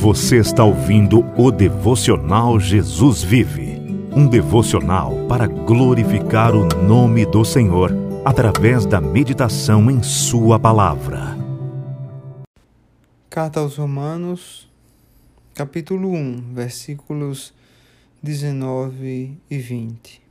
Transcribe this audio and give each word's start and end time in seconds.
Você 0.00 0.38
está 0.38 0.64
ouvindo 0.64 1.20
o 1.36 1.50
devocional 1.50 2.58
Jesus 2.58 3.22
Vive 3.22 3.78
um 4.16 4.26
devocional 4.26 5.26
para 5.28 5.46
glorificar 5.46 6.56
o 6.56 6.64
nome 6.64 7.26
do 7.26 7.44
Senhor 7.44 7.92
através 8.24 8.86
da 8.86 8.98
meditação 8.98 9.90
em 9.90 10.02
Sua 10.02 10.58
palavra. 10.58 11.36
Carta 13.28 13.60
aos 13.60 13.76
Romanos, 13.76 14.66
capítulo 15.52 16.14
1, 16.14 16.54
versículos 16.54 17.52
19 18.22 19.36
e 19.50 19.58
20. 19.58 20.22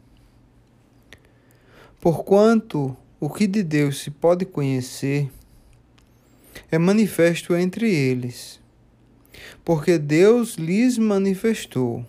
Porquanto 2.02 2.98
o 3.20 3.30
que 3.30 3.46
de 3.46 3.62
Deus 3.62 4.00
se 4.00 4.10
pode 4.10 4.46
conhecer 4.46 5.30
é 6.72 6.80
manifesto 6.80 7.56
entre 7.56 7.94
eles, 7.94 8.59
porque 9.64 9.98
Deus 9.98 10.56
lhes 10.56 10.98
manifestou. 10.98 12.06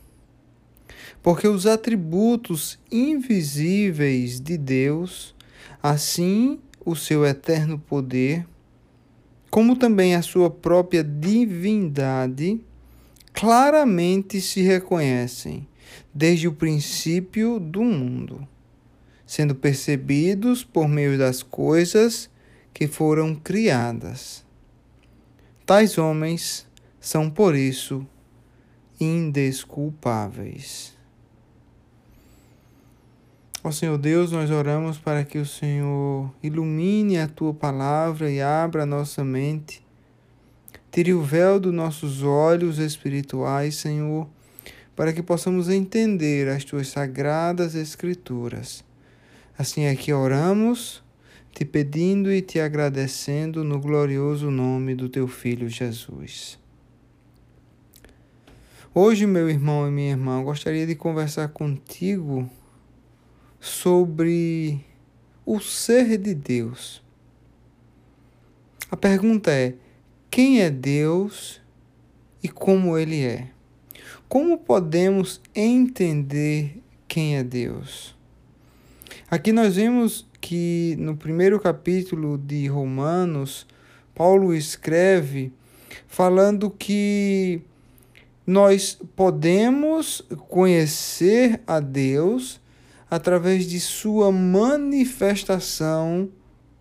Porque 1.23 1.47
os 1.47 1.67
atributos 1.67 2.79
invisíveis 2.91 4.41
de 4.41 4.57
Deus, 4.57 5.35
assim 5.83 6.59
o 6.85 6.97
seu 6.97 7.27
eterno 7.27 7.79
poder, 7.79 8.47
como 9.51 9.77
também 9.77 10.15
a 10.15 10.23
sua 10.23 10.49
própria 10.49 11.03
divindade, 11.03 12.61
claramente 13.33 14.41
se 14.41 14.63
reconhecem 14.63 15.67
desde 16.15 16.49
o 16.49 16.53
princípio 16.53 17.59
do 17.59 17.83
mundo, 17.83 18.47
sendo 19.27 19.55
percebidos 19.55 20.65
por 20.65 20.89
meio 20.89 21.19
das 21.19 21.43
coisas 21.43 22.31
que 22.73 22.87
foram 22.87 23.35
criadas. 23.35 24.45
Tais 25.67 25.99
homens 25.99 26.67
são, 27.01 27.31
por 27.31 27.55
isso, 27.57 28.07
indesculpáveis. 29.01 30.95
Ó 33.65 33.71
Senhor 33.71 33.97
Deus, 33.99 34.33
nós 34.33 34.51
oramos 34.51 34.99
para 34.99 35.25
que 35.25 35.39
o 35.39 35.47
Senhor 35.47 36.31
ilumine 36.43 37.19
a 37.19 37.27
tua 37.27 37.55
palavra 37.55 38.31
e 38.31 38.41
abra 38.41 38.83
a 38.83 38.87
nossa 38.87 39.25
mente. 39.25 39.83
Tire 40.91 41.15
o 41.15 41.23
véu 41.23 41.59
dos 41.59 41.73
nossos 41.73 42.23
olhos 42.23 42.79
espirituais, 42.79 43.77
Senhor, 43.77 44.29
para 44.95 45.13
que 45.13 45.23
possamos 45.23 45.69
entender 45.69 46.49
as 46.49 46.65
tuas 46.65 46.89
sagradas 46.89 47.75
Escrituras. 47.75 48.85
Assim 49.57 49.85
é 49.85 49.95
que 49.95 50.13
oramos, 50.13 51.03
te 51.53 51.65
pedindo 51.65 52.31
e 52.33 52.43
te 52.43 52.61
agradecendo 52.61 53.63
no 53.63 53.79
glorioso 53.79 54.51
nome 54.51 54.95
do 54.95 55.09
teu 55.09 55.29
Filho 55.29 55.69
Jesus. 55.69 56.60
Hoje, 58.93 59.25
meu 59.25 59.49
irmão 59.49 59.87
e 59.87 59.91
minha 59.93 60.11
irmã, 60.11 60.43
gostaria 60.43 60.85
de 60.85 60.97
conversar 60.97 61.47
contigo 61.51 62.51
sobre 63.61 64.85
o 65.47 65.61
ser 65.61 66.19
de 66.19 66.35
Deus. 66.35 67.01
A 68.91 68.97
pergunta 68.97 69.53
é: 69.53 69.75
quem 70.29 70.61
é 70.61 70.69
Deus 70.69 71.63
e 72.43 72.49
como 72.49 72.99
ele 72.99 73.25
é? 73.25 73.53
Como 74.29 74.59
podemos 74.59 75.41
entender 75.55 76.83
quem 77.07 77.37
é 77.37 77.45
Deus? 77.45 78.17
Aqui 79.31 79.53
nós 79.53 79.77
vemos 79.77 80.29
que 80.41 80.97
no 80.99 81.17
primeiro 81.17 81.61
capítulo 81.61 82.37
de 82.37 82.67
Romanos, 82.67 83.69
Paulo 84.13 84.53
escreve 84.53 85.53
falando 86.09 86.69
que 86.69 87.63
nós 88.47 88.99
podemos 89.15 90.23
conhecer 90.49 91.61
a 91.67 91.81
Deus 91.81 92.61
através 93.11 93.67
de 93.67 93.81
sua 93.81 94.31
manifestação 94.31 96.29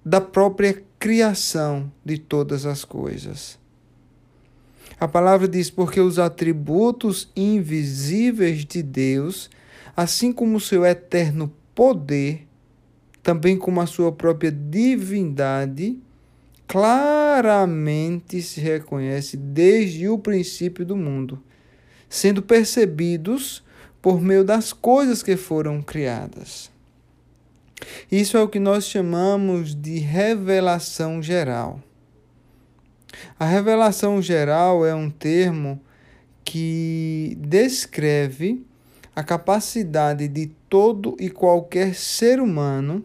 da 0.04 0.22
própria 0.22 0.84
criação 0.98 1.92
de 2.04 2.18
todas 2.18 2.66
as 2.66 2.84
coisas. 2.84 3.58
A 5.00 5.08
palavra 5.08 5.48
diz: 5.48 5.70
porque 5.70 6.00
os 6.00 6.20
atributos 6.20 7.32
invisíveis 7.36 8.66
de 8.66 8.84
Deus, 8.84 9.50
assim 9.96 10.32
como 10.32 10.58
o 10.58 10.62
seu 10.62 10.86
eterno 10.86 11.54
poder, 11.74 12.46
também 13.24 13.58
como 13.58 13.80
a 13.80 13.86
sua 13.86 14.12
própria 14.12 14.52
divindade, 14.52 15.98
claramente 16.68 18.42
se 18.42 18.60
reconhece 18.60 19.38
desde 19.38 20.08
o 20.10 20.18
princípio 20.18 20.86
do 20.86 20.96
mundo, 20.96 21.42
sendo 22.10 22.42
percebidos 22.42 23.64
por 24.02 24.20
meio 24.20 24.44
das 24.44 24.74
coisas 24.74 25.22
que 25.22 25.38
foram 25.38 25.82
criadas. 25.82 26.72
Isso 28.12 28.36
é 28.36 28.42
o 28.42 28.50
que 28.50 28.60
nós 28.60 28.86
chamamos 28.86 29.76
de 29.76 30.00
revelação 30.00 31.22
geral. 31.22 31.82
A 33.40 33.46
revelação 33.46 34.22
geral 34.22 34.86
é 34.86 34.94
um 34.94 35.10
termo 35.10 35.80
que 36.44 37.38
descreve 37.40 38.66
a 39.16 39.24
capacidade 39.24 40.28
de 40.28 40.48
todo 40.70 41.16
e 41.20 41.30
qualquer 41.30 41.94
ser 41.94 42.40
humano 42.40 43.04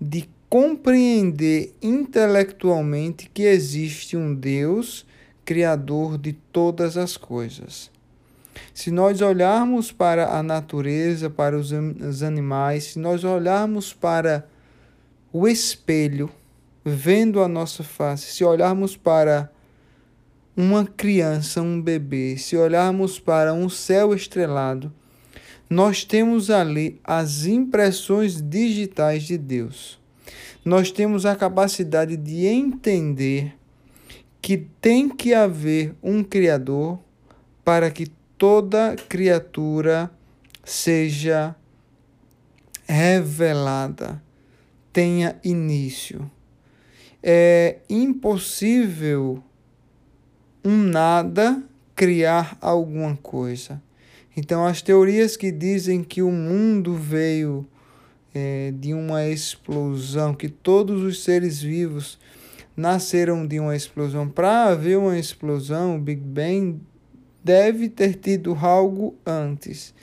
de 0.00 0.28
compreender 0.48 1.74
intelectualmente 1.82 3.28
que 3.32 3.42
existe 3.42 4.16
um 4.16 4.34
Deus 4.34 5.06
criador 5.44 6.16
de 6.16 6.32
todas 6.32 6.96
as 6.96 7.16
coisas. 7.16 7.93
Se 8.72 8.90
nós 8.90 9.20
olharmos 9.20 9.92
para 9.92 10.36
a 10.36 10.42
natureza, 10.42 11.28
para 11.28 11.56
os, 11.56 11.72
os 11.72 12.22
animais, 12.22 12.84
se 12.84 12.98
nós 12.98 13.24
olharmos 13.24 13.92
para 13.92 14.46
o 15.32 15.48
espelho, 15.48 16.30
vendo 16.84 17.42
a 17.42 17.48
nossa 17.48 17.82
face, 17.82 18.32
se 18.32 18.44
olharmos 18.44 18.96
para 18.96 19.50
uma 20.56 20.86
criança, 20.86 21.60
um 21.60 21.80
bebê, 21.80 22.36
se 22.36 22.56
olharmos 22.56 23.18
para 23.18 23.52
um 23.52 23.68
céu 23.68 24.14
estrelado, 24.14 24.92
nós 25.68 26.04
temos 26.04 26.50
ali 26.50 27.00
as 27.02 27.46
impressões 27.46 28.40
digitais 28.40 29.24
de 29.24 29.36
Deus. 29.36 29.98
Nós 30.64 30.90
temos 30.90 31.26
a 31.26 31.34
capacidade 31.34 32.16
de 32.16 32.46
entender 32.46 33.54
que 34.40 34.58
tem 34.58 35.08
que 35.08 35.34
haver 35.34 35.94
um 36.02 36.22
Criador 36.22 36.98
para 37.64 37.90
que 37.90 38.06
toda 38.38 38.96
criatura 39.08 40.10
seja 40.64 41.54
revelada, 42.86 44.22
tenha 44.92 45.38
início. 45.42 46.30
É 47.22 47.78
impossível 47.88 49.42
um 50.64 50.76
nada 50.76 51.62
criar 51.94 52.56
alguma 52.60 53.16
coisa. 53.16 53.82
Então, 54.36 54.66
as 54.66 54.82
teorias 54.82 55.36
que 55.36 55.52
dizem 55.52 56.02
que 56.02 56.20
o 56.20 56.30
mundo 56.30 56.94
veio 56.94 57.66
é, 58.34 58.72
de 58.72 58.92
uma 58.92 59.26
explosão, 59.26 60.34
que 60.34 60.48
todos 60.48 61.02
os 61.02 61.22
seres 61.22 61.62
vivos 61.62 62.18
nasceram 62.76 63.46
de 63.46 63.60
uma 63.60 63.76
explosão. 63.76 64.28
Para 64.28 64.64
haver 64.64 64.98
uma 64.98 65.16
explosão, 65.16 65.96
o 65.96 66.00
Big 66.00 66.20
Bang 66.20 66.80
deve 67.44 67.90
ter 67.90 68.14
tido 68.14 68.56
algo 68.60 69.14
antes. 69.26 69.94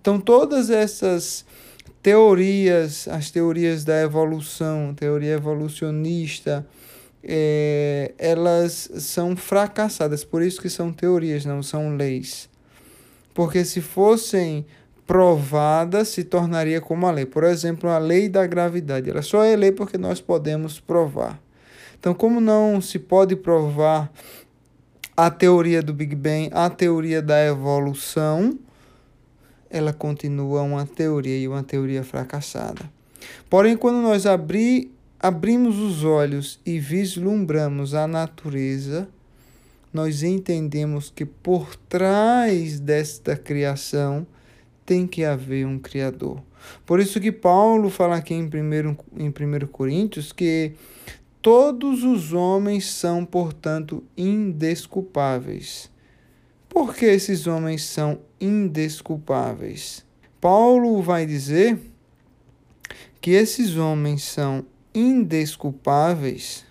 Então, 0.00 0.18
todas 0.18 0.70
essas 0.70 1.44
teorias, 2.02 3.06
as 3.08 3.30
teorias 3.30 3.84
da 3.84 4.00
evolução, 4.00 4.94
teoria 4.94 5.34
evolucionista, 5.34 6.66
é, 7.22 8.12
elas 8.16 8.90
são 8.96 9.36
fracassadas. 9.36 10.24
Por 10.24 10.42
isso 10.42 10.62
que 10.62 10.70
são 10.70 10.92
teorias, 10.92 11.44
não 11.44 11.62
são 11.62 11.94
leis. 11.94 12.48
Porque 13.34 13.64
se 13.64 13.82
fossem 13.82 14.64
provadas, 15.06 16.08
se 16.08 16.24
tornaria 16.24 16.80
como 16.80 17.06
a 17.06 17.10
lei. 17.10 17.26
Por 17.26 17.44
exemplo, 17.44 17.90
a 17.90 17.98
lei 17.98 18.28
da 18.28 18.46
gravidade. 18.46 19.10
Ela 19.10 19.22
só 19.22 19.42
é 19.42 19.54
lei 19.56 19.72
porque 19.72 19.98
nós 19.98 20.20
podemos 20.20 20.80
provar. 20.80 21.40
Então, 21.98 22.14
como 22.14 22.40
não 22.40 22.80
se 22.80 22.98
pode 22.98 23.34
provar 23.34 24.12
a 25.18 25.32
teoria 25.32 25.82
do 25.82 25.92
Big 25.92 26.14
Bang, 26.14 26.48
a 26.52 26.70
teoria 26.70 27.20
da 27.20 27.44
evolução, 27.44 28.56
ela 29.68 29.92
continua 29.92 30.62
uma 30.62 30.86
teoria 30.86 31.36
e 31.36 31.48
uma 31.48 31.64
teoria 31.64 32.04
fracassada. 32.04 32.88
Porém, 33.50 33.76
quando 33.76 33.96
nós 34.00 34.26
abri, 34.26 34.92
abrimos 35.18 35.76
os 35.80 36.04
olhos 36.04 36.60
e 36.64 36.78
vislumbramos 36.78 37.94
a 37.94 38.06
natureza, 38.06 39.08
nós 39.92 40.22
entendemos 40.22 41.12
que 41.12 41.24
por 41.24 41.74
trás 41.74 42.78
desta 42.78 43.34
criação 43.34 44.24
tem 44.86 45.04
que 45.04 45.24
haver 45.24 45.66
um 45.66 45.80
Criador. 45.80 46.40
Por 46.86 47.00
isso 47.00 47.18
que 47.18 47.32
Paulo 47.32 47.90
fala 47.90 48.18
aqui 48.18 48.34
em 48.34 48.44
1 48.44 48.96
em 49.16 49.32
primeiro 49.32 49.66
Coríntios 49.66 50.30
que 50.30 50.74
Todos 51.50 52.04
os 52.04 52.34
homens 52.34 52.84
são, 52.84 53.24
portanto, 53.24 54.04
indesculpáveis. 54.14 55.90
Por 56.68 56.94
que 56.94 57.06
esses 57.06 57.46
homens 57.46 57.84
são 57.84 58.18
indesculpáveis? 58.38 60.04
Paulo 60.42 61.00
vai 61.00 61.24
dizer 61.24 61.80
que 63.18 63.30
esses 63.30 63.78
homens 63.78 64.24
são 64.24 64.62
indesculpáveis 64.94 66.66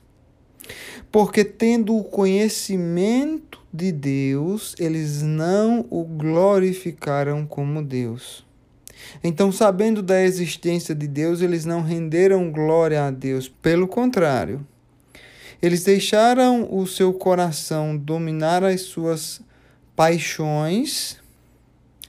porque, 1.11 1.43
tendo 1.43 1.97
o 1.97 2.03
conhecimento 2.03 3.59
de 3.73 3.91
Deus, 3.91 4.75
eles 4.77 5.23
não 5.23 5.87
o 5.89 6.03
glorificaram 6.03 7.47
como 7.47 7.83
Deus. 7.83 8.46
Então, 9.23 9.51
sabendo 9.51 10.01
da 10.01 10.21
existência 10.21 10.93
de 10.93 11.07
Deus, 11.07 11.41
eles 11.41 11.65
não 11.65 11.81
renderam 11.81 12.51
glória 12.51 13.05
a 13.05 13.11
Deus. 13.11 13.47
Pelo 13.47 13.87
contrário, 13.87 14.65
eles 15.61 15.83
deixaram 15.83 16.67
o 16.71 16.85
seu 16.85 17.13
coração 17.13 17.97
dominar 17.97 18.63
as 18.63 18.81
suas 18.81 19.41
paixões 19.95 21.17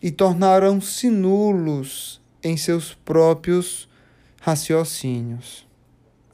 e 0.02 0.10
tornaram-se 0.10 1.08
nulos 1.08 2.20
em 2.42 2.56
seus 2.56 2.94
próprios 2.94 3.88
raciocínios. 4.40 5.66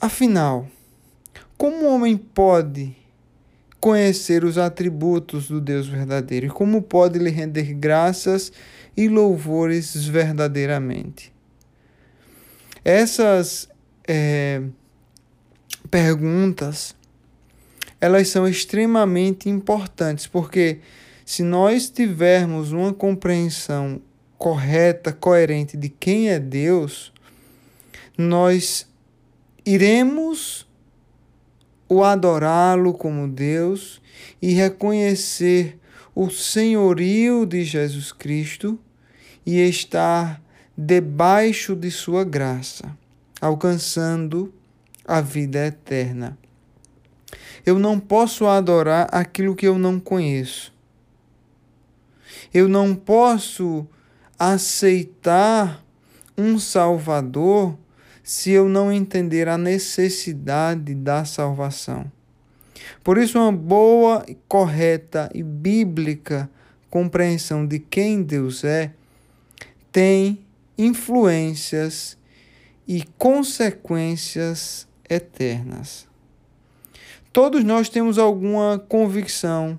Afinal, 0.00 0.68
como 1.56 1.84
o 1.84 1.94
homem 1.94 2.16
pode 2.16 2.94
conhecer 3.80 4.44
os 4.44 4.56
atributos 4.56 5.48
do 5.48 5.60
Deus 5.60 5.86
verdadeiro 5.86 6.46
e 6.46 6.50
como 6.50 6.80
pode 6.82 7.18
lhe 7.18 7.30
render 7.30 7.74
graças 7.74 8.50
e 8.96 9.08
louvores 9.08 10.06
verdadeiramente? 10.06 11.32
Essas 12.84 13.68
é, 14.06 14.62
perguntas 15.90 16.94
elas 18.00 18.28
são 18.28 18.46
extremamente 18.46 19.48
importantes 19.48 20.26
porque 20.26 20.80
se 21.24 21.42
nós 21.42 21.88
tivermos 21.88 22.70
uma 22.70 22.92
compreensão 22.92 24.02
correta, 24.36 25.10
coerente 25.10 25.74
de 25.74 25.88
quem 25.88 26.28
é 26.28 26.38
Deus, 26.38 27.10
nós 28.18 28.86
iremos 29.64 30.68
o 31.88 32.04
adorá-lo 32.04 32.92
como 32.92 33.26
Deus 33.26 34.02
e 34.42 34.52
reconhecer 34.52 35.78
o 36.14 36.28
senhorio 36.28 37.46
de 37.46 37.64
Jesus 37.64 38.12
Cristo 38.12 38.78
e 39.44 39.58
estar 39.60 40.40
debaixo 40.76 41.76
de 41.76 41.90
sua 41.90 42.24
graça, 42.24 42.96
alcançando 43.40 44.52
a 45.04 45.20
vida 45.20 45.66
eterna. 45.66 46.36
Eu 47.64 47.78
não 47.78 47.98
posso 47.98 48.46
adorar 48.46 49.08
aquilo 49.12 49.54
que 49.54 49.66
eu 49.66 49.78
não 49.78 49.98
conheço. 49.98 50.72
Eu 52.52 52.68
não 52.68 52.94
posso 52.94 53.86
aceitar 54.38 55.84
um 56.36 56.58
Salvador 56.58 57.76
se 58.22 58.50
eu 58.50 58.68
não 58.68 58.90
entender 58.90 59.48
a 59.48 59.58
necessidade 59.58 60.94
da 60.94 61.24
salvação. 61.24 62.10
Por 63.02 63.18
isso, 63.18 63.38
uma 63.38 63.52
boa, 63.52 64.24
correta 64.48 65.30
e 65.34 65.42
bíblica 65.42 66.50
compreensão 66.90 67.66
de 67.66 67.78
quem 67.78 68.22
Deus 68.22 68.62
é 68.62 68.92
tem 69.94 70.40
influências 70.76 72.18
e 72.84 73.04
consequências 73.16 74.88
eternas. 75.08 76.08
Todos 77.32 77.62
nós 77.62 77.88
temos 77.88 78.18
alguma 78.18 78.76
convicção 78.88 79.78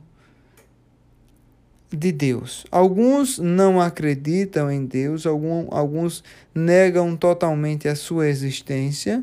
de 1.91 2.13
Deus. 2.13 2.65
Alguns 2.71 3.37
não 3.39 3.81
acreditam 3.81 4.71
em 4.71 4.85
Deus, 4.85 5.25
algum, 5.25 5.67
alguns 5.69 6.23
negam 6.53 7.17
totalmente 7.17 7.89
a 7.89 7.95
sua 7.95 8.29
existência. 8.29 9.21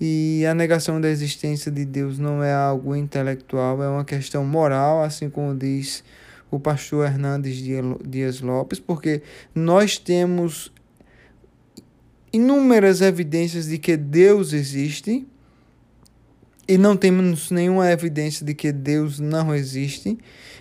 E 0.00 0.46
a 0.46 0.54
negação 0.54 1.00
da 1.00 1.08
existência 1.08 1.72
de 1.72 1.84
Deus 1.84 2.20
não 2.20 2.40
é 2.40 2.54
algo 2.54 2.94
intelectual, 2.94 3.82
é 3.82 3.88
uma 3.88 4.04
questão 4.04 4.44
moral, 4.44 5.02
assim 5.02 5.28
como 5.28 5.52
diz 5.56 6.04
o 6.52 6.60
pastor 6.60 7.06
Hernandes 7.06 7.56
Dias 7.56 8.40
Lopes, 8.42 8.78
porque 8.78 9.22
nós 9.54 9.96
temos 9.96 10.70
inúmeras 12.30 13.00
evidências 13.00 13.66
de 13.66 13.78
que 13.78 13.96
Deus 13.96 14.52
existe 14.52 15.26
e 16.68 16.76
não 16.76 16.94
temos 16.94 17.50
nenhuma 17.50 17.90
evidência 17.90 18.44
de 18.44 18.54
que 18.54 18.70
Deus 18.70 19.18
não 19.18 19.54
existe. 19.54 20.18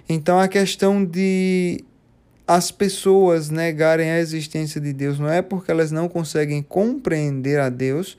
Então 0.08 0.40
a 0.40 0.48
questão 0.48 1.04
de 1.04 1.84
as 2.48 2.72
pessoas 2.72 3.50
negarem 3.50 4.12
a 4.12 4.20
existência 4.20 4.80
de 4.80 4.94
Deus 4.94 5.20
não 5.20 5.30
é 5.30 5.42
porque 5.42 5.72
elas 5.72 5.92
não 5.92 6.08
conseguem 6.08 6.64
compreender 6.64 7.60
a 7.60 7.68
Deus, 7.68 8.18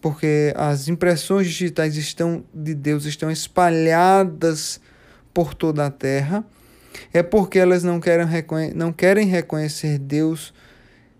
porque 0.00 0.54
as 0.56 0.88
impressões 0.88 1.46
digitais 1.46 1.96
estão 1.96 2.42
de 2.54 2.74
Deus 2.74 3.04
estão 3.04 3.30
espalhadas 3.30 4.80
por 5.32 5.54
toda 5.54 5.86
a 5.86 5.90
terra, 5.90 6.44
é 7.12 7.22
porque 7.22 7.58
elas 7.58 7.82
não 7.82 8.00
querem, 8.00 8.26
não 8.74 8.92
querem 8.92 9.26
reconhecer 9.26 9.98
Deus 9.98 10.52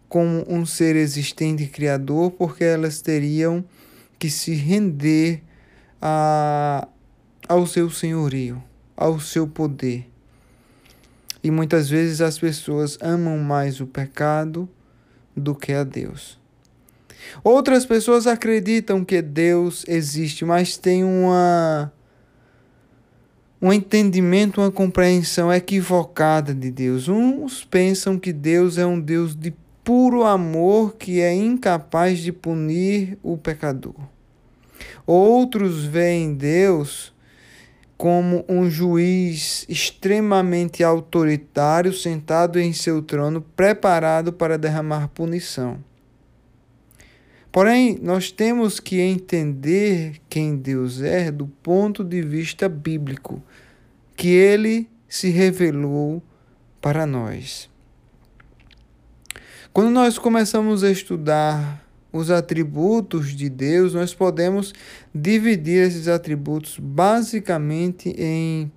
como 0.09 0.45
um 0.49 0.67
ser 0.67 0.97
existente 0.97 1.65
e 1.65 1.69
criador, 1.69 2.33
porque 2.33 2.65
elas 2.65 3.01
teriam 3.01 3.65
que 4.19 4.29
se 4.29 4.55
render 4.55 5.43
a, 6.01 6.89
ao 7.49 7.67
seu 7.67 7.89
senhorio 7.91 8.63
ao 9.01 9.19
seu 9.19 9.49
poder. 9.49 10.07
E 11.43 11.51
muitas 11.51 11.89
vezes 11.89 12.21
as 12.21 12.39
pessoas 12.39 12.99
amam 13.01 13.39
mais 13.39 13.81
o 13.81 13.87
pecado 13.87 14.69
do 15.35 15.55
que 15.55 15.73
a 15.73 15.83
Deus. 15.83 16.39
Outras 17.43 17.87
pessoas 17.87 18.27
acreditam 18.27 19.03
que 19.03 19.23
Deus 19.23 19.87
existe, 19.89 20.45
mas 20.45 20.77
têm 20.77 21.03
uma 21.03 21.91
um 23.61 23.73
entendimento, 23.73 24.61
uma 24.61 24.71
compreensão 24.71 25.53
equivocada 25.53 26.55
de 26.55 26.71
Deus. 26.71 27.09
Uns 27.09 27.65
pensam 27.65 28.19
que 28.19 28.33
Deus 28.33 28.79
é 28.79 28.87
um 28.87 28.99
Deus 28.99 29.37
de 29.37 29.53
puro 29.85 30.25
amor 30.25 30.95
que 30.97 31.21
é 31.21 31.35
incapaz 31.35 32.21
de 32.21 32.33
punir 32.33 33.19
o 33.23 33.37
pecador. 33.37 33.95
Outros 35.07 35.85
veem 35.85 36.35
Deus 36.35 37.13
como 37.99 38.47
um 38.49 38.71
juiz 38.71 39.67
extremamente 39.69 40.83
autoritário 40.83 41.93
sentado 41.93 42.59
em 42.59 42.73
seu 42.73 43.03
trono, 43.03 43.43
preparado 43.43 44.33
para 44.33 44.57
derramar 44.57 45.09
punição. 45.09 45.79
Porém, 47.53 47.99
nós 48.01 48.31
temos 48.31 48.79
que 48.79 49.01
entender 49.01 50.21
quem 50.29 50.57
Deus 50.57 51.03
é 51.03 51.33
do 51.33 51.49
ponto 51.49 52.05
de 52.05 52.23
vista 52.23 52.69
bíblico, 52.69 53.43
que 54.17 54.29
ele 54.29 54.89
se 55.09 55.31
revelou 55.31 56.23
para 56.81 57.05
nós. 57.05 57.69
Quando 59.73 59.91
nós 59.91 60.17
começamos 60.19 60.85
a 60.85 60.91
estudar 60.91 61.85
os 62.13 62.31
atributos 62.31 63.35
de 63.35 63.49
Deus, 63.49 63.95
nós 63.95 64.15
podemos 64.15 64.73
dividir 65.15 65.87
esses 65.87 66.07
atributos 66.07 66.79
basicamente 66.79 68.15
em, 68.17 68.71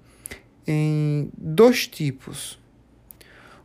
em 0.68 1.30
dois 1.38 1.88
tipos. 1.88 2.63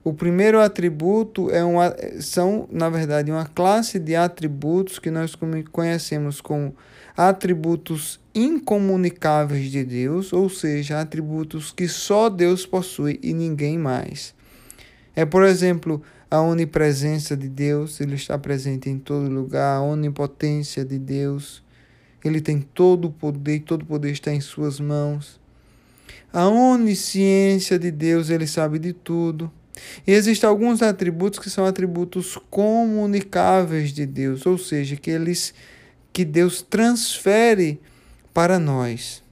O 0.09 0.15
primeiro 0.15 0.59
atributo 0.59 1.51
é 1.51 1.63
uma, 1.63 1.95
são, 2.19 2.67
na 2.73 2.89
verdade, 2.89 3.31
uma 3.31 3.45
classe 3.45 3.99
de 3.99 4.17
atributos 4.17 4.99
que 4.99 5.11
nós 5.11 5.37
conhecemos 5.71 6.41
como 6.41 6.75
atributos 7.15 8.19
incomunicáveis 8.35 9.71
de 9.71 9.85
Deus, 9.85 10.33
ou 10.33 10.49
seja, 10.49 10.99
atributos 10.99 11.73
que 11.73 11.87
só 11.87 12.31
Deus 12.31 12.65
possui 12.65 13.21
e 13.23 13.35
ninguém 13.35 13.77
mais. 13.77 14.35
É, 15.15 15.27
por 15.27 15.43
exemplo, 15.43 16.01
a 16.31 16.41
onipresença 16.41 17.37
de 17.37 17.51
Deus, 17.51 18.01
ele 18.01 18.15
está 18.15 18.39
presente 18.39 18.89
em 18.89 18.99
todo 18.99 19.29
lugar, 19.29 19.77
a 19.77 19.83
onipotência 19.83 20.87
de 20.87 20.99
Deus, 20.99 21.63
ele 22.25 22.41
tem 22.41 22.63
todo 22.63 23.09
o 23.09 23.11
poder, 23.11 23.61
todo 23.61 23.83
o 23.83 23.87
poder 23.87 24.13
está 24.13 24.33
em 24.33 24.41
suas 24.41 24.81
mãos. 24.81 25.39
A 26.33 26.49
onisciência 26.49 27.79
de 27.79 27.91
Deus, 27.91 28.31
ele 28.31 28.47
sabe 28.47 28.79
de 28.79 28.95
tudo. 28.95 29.53
E 30.07 30.13
existem 30.13 30.49
alguns 30.49 30.83
atributos 30.83 31.39
que 31.39 31.51
são 31.51 31.65
atributos 31.65 32.39
comunicáveis 32.51 33.93
de 33.93 34.07
Deus, 34.07 34.47
ou 34.47 34.59
seja, 34.59 34.97
que 34.97 35.11
eles 35.11 35.55
que 36.13 36.25
Deus 36.25 36.63
transfere 36.63 37.81
para 38.35 38.59
nós. 38.59 39.23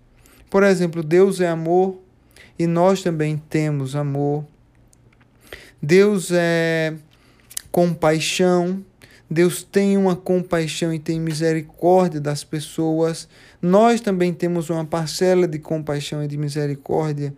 Por 0.49 0.63
exemplo, 0.63 1.03
Deus 1.03 1.41
é 1.41 1.49
amor 1.49 2.01
e 2.59 2.67
nós 2.67 3.03
também 3.03 3.37
temos 3.37 3.97
amor. 3.97 4.45
Deus 5.83 6.31
é 6.33 6.95
compaixão. 7.71 8.85
Deus 9.29 9.63
tem 9.63 9.97
uma 9.97 10.15
compaixão 10.15 10.95
e 10.95 10.99
tem 10.99 11.19
misericórdia 11.21 12.21
das 12.21 12.45
pessoas. 12.45 13.29
Nós 13.61 14.01
também 14.01 14.33
temos 14.33 14.71
uma 14.71 14.85
parcela 14.85 15.49
de 15.49 15.59
compaixão 15.59 16.23
e 16.23 16.29
de 16.29 16.37
misericórdia 16.37 17.35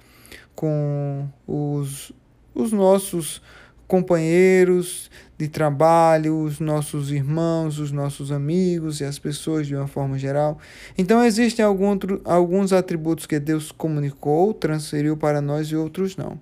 com 0.55 1.27
os, 1.47 2.13
os 2.59 2.73
nossos 2.73 3.41
companheiros 3.87 5.11
de 5.39 5.49
trabalho, 5.49 6.43
os 6.43 6.59
nossos 6.59 7.11
irmãos, 7.11 7.79
os 7.79 7.93
nossos 7.93 8.33
amigos 8.33 9.01
e 9.01 9.05
as 9.05 9.19
pessoas 9.19 9.67
de 9.67 9.75
uma 9.77 9.87
forma 9.87 10.19
geral. 10.19 10.59
Então, 10.99 11.25
existem 11.25 11.65
alguns 11.65 12.73
atributos 12.73 13.25
que 13.25 13.39
Deus 13.39 13.71
comunicou, 13.71 14.53
transferiu 14.53 15.17
para 15.17 15.41
nós 15.41 15.69
e 15.69 15.77
outros 15.77 16.17
não. 16.17 16.39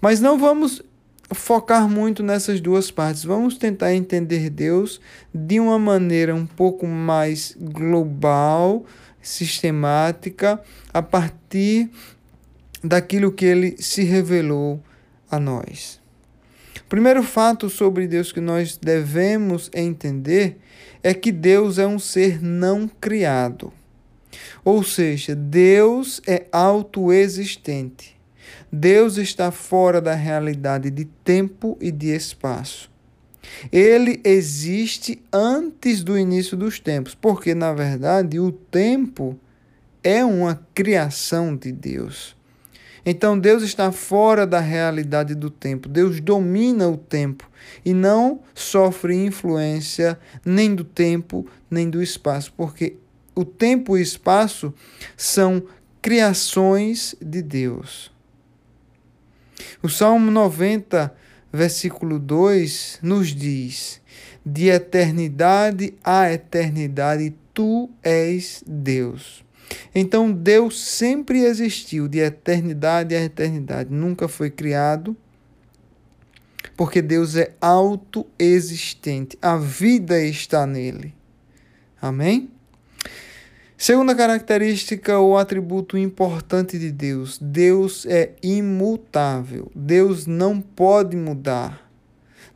Mas 0.00 0.20
não 0.20 0.36
vamos 0.36 0.82
focar 1.30 1.88
muito 1.88 2.22
nessas 2.22 2.60
duas 2.60 2.90
partes. 2.90 3.24
Vamos 3.24 3.56
tentar 3.56 3.94
entender 3.94 4.50
Deus 4.50 5.00
de 5.32 5.60
uma 5.60 5.78
maneira 5.78 6.34
um 6.34 6.44
pouco 6.44 6.86
mais 6.86 7.56
global, 7.58 8.84
sistemática, 9.22 10.60
a 10.92 11.00
partir 11.00 11.88
daquilo 12.82 13.32
que 13.32 13.44
ele 13.44 13.76
se 13.78 14.02
revelou 14.02 14.82
a 15.30 15.38
nós. 15.38 16.00
Primeiro 16.88 17.22
fato 17.22 17.68
sobre 17.70 18.06
Deus 18.06 18.30
que 18.30 18.40
nós 18.40 18.76
devemos 18.76 19.70
entender 19.74 20.58
é 21.02 21.14
que 21.14 21.32
Deus 21.32 21.78
é 21.78 21.86
um 21.86 21.98
ser 21.98 22.42
não 22.42 22.88
criado. 22.88 23.72
Ou 24.64 24.82
seja, 24.82 25.34
Deus 25.34 26.20
é 26.26 26.46
autoexistente. 26.52 28.16
Deus 28.70 29.18
está 29.18 29.50
fora 29.50 30.00
da 30.00 30.14
realidade 30.14 30.90
de 30.90 31.04
tempo 31.04 31.78
e 31.80 31.90
de 31.90 32.08
espaço. 32.08 32.90
Ele 33.70 34.20
existe 34.24 35.22
antes 35.32 36.02
do 36.02 36.18
início 36.18 36.56
dos 36.56 36.80
tempos, 36.80 37.14
porque 37.14 37.54
na 37.54 37.72
verdade 37.72 38.40
o 38.40 38.50
tempo 38.50 39.38
é 40.02 40.24
uma 40.24 40.66
criação 40.74 41.56
de 41.56 41.70
Deus. 41.70 42.36
Então 43.04 43.38
Deus 43.38 43.62
está 43.62 43.92
fora 43.92 44.46
da 44.46 44.60
realidade 44.60 45.34
do 45.34 45.50
tempo. 45.50 45.88
Deus 45.88 46.20
domina 46.20 46.88
o 46.88 46.96
tempo 46.96 47.48
e 47.84 47.92
não 47.92 48.40
sofre 48.54 49.14
influência 49.14 50.18
nem 50.44 50.74
do 50.74 50.84
tempo 50.84 51.46
nem 51.70 51.90
do 51.90 52.02
espaço, 52.02 52.52
porque 52.56 52.96
o 53.34 53.44
tempo 53.44 53.96
e 53.96 54.00
o 54.00 54.02
espaço 54.02 54.72
são 55.16 55.62
criações 56.00 57.14
de 57.20 57.42
Deus. 57.42 58.12
O 59.82 59.88
Salmo 59.88 60.30
90, 60.30 61.14
versículo 61.52 62.18
2 62.18 63.00
nos 63.02 63.28
diz: 63.28 64.00
De 64.44 64.68
eternidade 64.68 65.94
a 66.02 66.32
eternidade 66.32 67.34
tu 67.52 67.90
és 68.02 68.62
Deus. 68.66 69.43
Então 69.94 70.32
Deus 70.32 70.80
sempre 70.80 71.40
existiu 71.40 72.08
de 72.08 72.18
eternidade 72.18 73.14
a 73.14 73.22
eternidade, 73.22 73.92
nunca 73.92 74.28
foi 74.28 74.50
criado, 74.50 75.16
porque 76.76 77.00
Deus 77.00 77.36
é 77.36 77.52
autoexistente, 77.60 79.38
a 79.40 79.56
vida 79.56 80.20
está 80.22 80.66
nele. 80.66 81.14
Amém? 82.00 82.50
Segunda 83.76 84.14
característica 84.14 85.18
ou 85.18 85.36
atributo 85.36 85.98
importante 85.98 86.78
de 86.78 86.90
Deus: 86.90 87.38
Deus 87.38 88.06
é 88.06 88.32
imutável. 88.42 89.70
Deus 89.74 90.26
não 90.26 90.60
pode 90.60 91.16
mudar. 91.16 91.90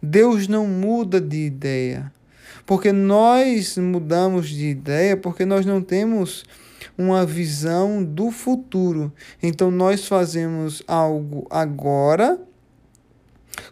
Deus 0.03 0.49
não 0.49 0.67
muda 0.67 1.21
de 1.21 1.39
ideia. 1.39 2.13
Porque 2.65 2.93
nós 2.93 3.77
mudamos 3.77 4.49
de 4.49 4.69
ideia 4.69 5.17
porque 5.17 5.45
nós 5.45 5.67
não 5.67 5.83
temos 5.83 6.45
uma 6.99 7.25
visão 7.25 8.03
do 8.03 8.33
futuro. 8.33 9.13
Então 9.41 9.71
nós 9.71 10.07
fazemos 10.07 10.83
algo 10.89 11.47
agora 11.49 12.41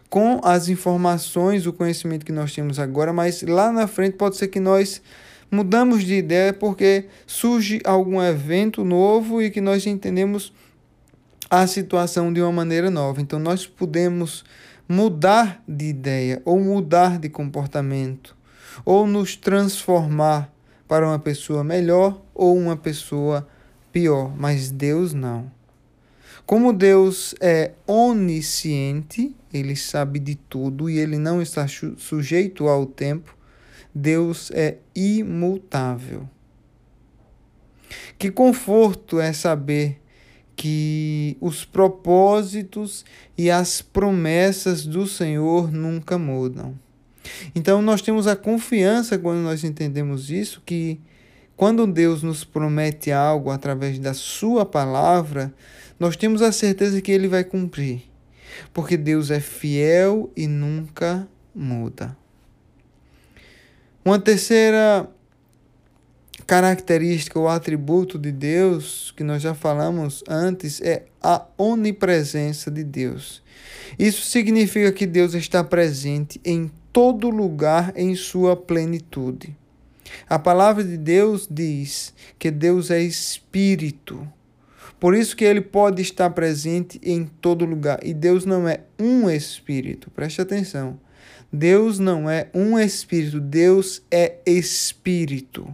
com 0.09 0.39
as 0.43 0.69
informações, 0.69 1.67
o 1.67 1.73
conhecimento 1.73 2.25
que 2.25 2.31
nós 2.31 2.53
temos 2.53 2.79
agora, 2.79 3.11
mas 3.11 3.41
lá 3.41 3.71
na 3.71 3.85
frente 3.85 4.15
pode 4.15 4.37
ser 4.37 4.47
que 4.47 4.59
nós 4.59 5.01
mudamos 5.51 6.03
de 6.03 6.15
ideia 6.15 6.53
porque 6.53 7.05
surge 7.25 7.81
algum 7.83 8.21
evento 8.21 8.83
novo 8.83 9.41
e 9.41 9.51
que 9.51 9.61
nós 9.61 9.85
entendemos 9.85 10.53
a 11.49 11.67
situação 11.67 12.31
de 12.31 12.41
uma 12.41 12.51
maneira 12.51 12.89
nova. 12.89 13.21
Então 13.21 13.39
nós 13.39 13.65
podemos 13.65 14.43
mudar 14.87 15.61
de 15.67 15.85
ideia 15.85 16.41
ou 16.45 16.59
mudar 16.59 17.19
de 17.19 17.29
comportamento 17.29 18.35
ou 18.85 19.05
nos 19.05 19.35
transformar 19.35 20.51
para 20.87 21.05
uma 21.05 21.19
pessoa 21.19 21.63
melhor 21.63 22.21
ou 22.33 22.57
uma 22.57 22.77
pessoa 22.77 23.47
pior, 23.91 24.35
mas 24.37 24.71
Deus 24.71 25.13
não. 25.13 25.51
Como 26.45 26.71
Deus 26.71 27.35
é 27.41 27.73
onisciente, 27.85 29.35
ele 29.53 29.75
sabe 29.75 30.17
de 30.17 30.35
tudo 30.35 30.89
e 30.89 30.97
ele 30.97 31.17
não 31.17 31.41
está 31.41 31.65
sujeito 31.67 32.67
ao 32.67 32.85
tempo, 32.85 33.35
Deus 33.93 34.49
é 34.51 34.77
imutável. 34.95 36.29
Que 38.17 38.31
conforto 38.31 39.19
é 39.19 39.33
saber 39.33 39.99
que 40.55 41.37
os 41.39 41.65
propósitos 41.65 43.05
e 43.37 43.51
as 43.51 43.81
promessas 43.81 44.85
do 44.85 45.05
Senhor 45.05 45.71
nunca 45.71 46.17
mudam. 46.17 46.77
Então 47.55 47.81
nós 47.81 48.01
temos 48.01 48.27
a 48.27 48.35
confiança 48.35 49.17
quando 49.17 49.39
nós 49.39 49.63
entendemos 49.63 50.29
isso 50.29 50.61
que 50.65 50.99
quando 51.55 51.87
Deus 51.87 52.21
nos 52.21 52.43
promete 52.43 53.11
algo 53.11 53.49
através 53.49 53.97
da 53.97 54.13
sua 54.13 54.63
palavra, 54.63 55.51
nós 55.99 56.15
temos 56.15 56.43
a 56.43 56.51
certeza 56.51 57.01
que 57.01 57.11
ele 57.11 57.27
vai 57.27 57.43
cumprir. 57.43 58.03
Porque 58.73 58.95
Deus 58.95 59.31
é 59.31 59.39
fiel 59.39 60.31
e 60.35 60.47
nunca 60.47 61.27
muda. 61.53 62.15
Uma 64.05 64.19
terceira 64.19 65.09
característica 66.45 67.37
ou 67.37 67.49
atributo 67.49 68.17
de 68.17 68.31
Deus, 68.31 69.11
que 69.17 69.23
nós 69.23 69.41
já 69.41 69.53
falamos 69.53 70.23
antes, 70.29 70.79
é 70.81 71.05
a 71.21 71.45
onipresença 71.57 72.71
de 72.71 72.83
Deus. 72.83 73.43
Isso 73.99 74.21
significa 74.21 74.91
que 74.91 75.05
Deus 75.05 75.33
está 75.33 75.63
presente 75.63 76.39
em 76.45 76.71
todo 76.91 77.29
lugar 77.29 77.93
em 77.95 78.15
sua 78.15 78.55
plenitude. 78.55 79.55
A 80.29 80.39
palavra 80.39 80.83
de 80.83 80.97
Deus 80.97 81.47
diz 81.49 82.13
que 82.39 82.49
Deus 82.49 82.89
é 82.89 83.01
espírito. 83.01 84.27
Por 84.99 85.13
isso 85.13 85.35
que 85.35 85.45
ele 85.45 85.61
pode 85.61 86.01
estar 86.01 86.29
presente 86.31 86.99
em 87.03 87.25
todo 87.25 87.65
lugar. 87.65 87.99
E 88.03 88.13
Deus 88.13 88.45
não 88.45 88.67
é 88.67 88.81
um 88.99 89.29
espírito. 89.29 90.09
Preste 90.11 90.41
atenção. 90.41 90.99
Deus 91.51 91.97
não 91.97 92.29
é 92.29 92.49
um 92.53 92.77
espírito, 92.77 93.39
Deus 93.39 94.01
é 94.11 94.37
espírito. 94.45 95.73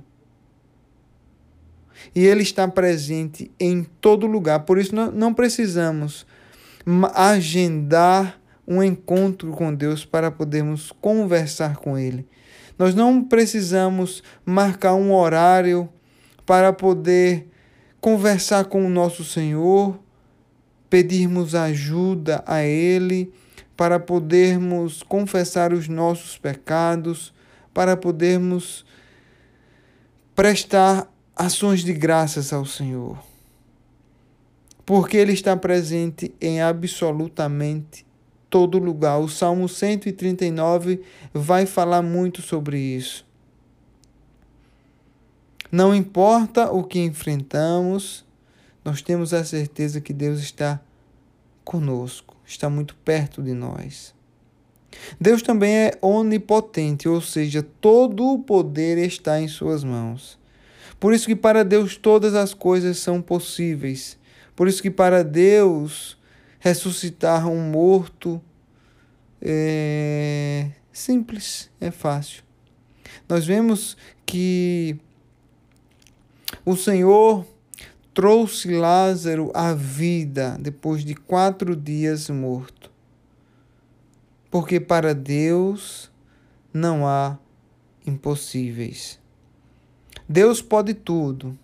E 2.14 2.26
ele 2.26 2.44
está 2.44 2.68
presente 2.68 3.50
em 3.60 3.84
todo 4.00 4.28
lugar. 4.28 4.62
Por 4.62 4.78
isso 4.78 4.94
não 4.96 5.34
precisamos 5.34 6.28
agendar 7.14 8.40
um 8.68 8.82
encontro 8.82 9.52
com 9.52 9.74
Deus 9.74 10.06
para 10.06 10.32
podermos 10.32 10.92
conversar 11.02 11.78
com 11.78 11.98
Ele. 11.98 12.28
Nós 12.78 12.96
não 12.96 13.24
precisamos 13.24 14.24
marcar 14.46 14.96
um 14.96 15.14
horário 15.14 15.90
para 16.46 16.74
poder 16.74 17.50
conversar 18.02 18.66
com 18.66 18.86
o 18.86 18.90
nosso 18.90 19.24
Senhor, 19.24 20.00
pedirmos 20.90 21.56
ajuda 21.56 22.44
a 22.46 22.64
Ele, 22.64 23.32
para 23.76 24.00
podermos 24.00 25.04
confessar 25.04 25.74
os 25.74 25.88
nossos 25.88 26.38
pecados, 26.38 27.34
para 27.74 27.98
podermos 27.98 28.86
prestar 30.36 31.12
ações 31.36 31.84
de 31.84 31.94
graças 31.94 32.54
ao 32.54 32.66
Senhor. 32.66 33.18
Porque 34.86 35.18
Ele 35.18 35.34
está 35.34 35.56
presente 35.56 36.34
em 36.42 36.62
absolutamente 36.62 38.06
todo 38.54 38.78
lugar. 38.78 39.18
O 39.18 39.28
Salmo 39.28 39.68
139 39.68 41.02
vai 41.34 41.66
falar 41.66 42.04
muito 42.04 42.40
sobre 42.44 42.78
isso. 42.78 43.26
Não 45.72 45.96
importa 45.96 46.72
o 46.72 46.84
que 46.84 47.00
enfrentamos, 47.00 48.24
nós 48.86 49.02
temos 49.02 49.34
a 49.34 49.44
certeza 49.44 50.00
que 50.00 50.14
Deus 50.14 50.40
está 50.40 50.80
conosco, 51.64 52.38
está 52.46 52.70
muito 52.70 52.96
perto 52.98 53.42
de 53.42 53.54
nós. 53.54 54.14
Deus 55.20 55.42
também 55.42 55.76
é 55.76 55.98
onipotente, 56.00 57.10
ou 57.10 57.22
seja, 57.22 57.66
todo 57.82 58.24
o 58.24 58.38
poder 58.38 59.00
está 59.00 59.42
em 59.42 59.48
suas 59.48 59.84
mãos. 59.84 60.38
Por 61.00 61.12
isso 61.12 61.26
que 61.26 61.36
para 61.36 61.66
Deus 61.66 61.98
todas 61.98 62.36
as 62.36 62.54
coisas 62.54 63.00
são 63.00 63.20
possíveis. 63.20 64.16
Por 64.56 64.68
isso 64.68 64.80
que 64.80 64.92
para 64.92 65.24
Deus 65.24 66.16
ressuscitar 66.64 67.46
um 67.46 67.60
morto 67.60 68.42
é 69.42 70.72
simples, 70.94 71.70
é 71.82 71.92
fácil. 71.92 72.42
Nós 73.28 73.46
vemos 73.46 73.98
que 74.26 74.98
o 76.66 76.78
Senhor 76.78 77.46
trouxe 78.14 78.72
Lázaro 78.72 79.52
à 79.54 79.74
vida 79.74 80.58
depois 80.58 81.04
de 81.04 81.14
quatro 81.14 81.76
dias 81.76 82.30
morto. 82.30 82.90
Porque 84.50 84.80
para 84.80 85.14
Deus 85.14 86.10
não 86.74 87.06
há 87.06 87.38
impossíveis. 88.08 89.20
Deus 90.30 90.62
pode 90.62 90.94
tudo. 90.94 91.60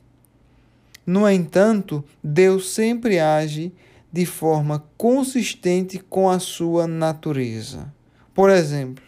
No 1.06 1.30
entanto, 1.30 2.04
Deus 2.22 2.70
sempre 2.72 3.18
age 3.18 3.72
de 4.12 4.26
forma 4.26 4.84
consistente 4.98 6.00
com 6.00 6.30
a 6.30 6.40
sua 6.40 6.88
natureza. 6.88 7.94
Por 8.34 8.50
exemplo, 8.50 9.04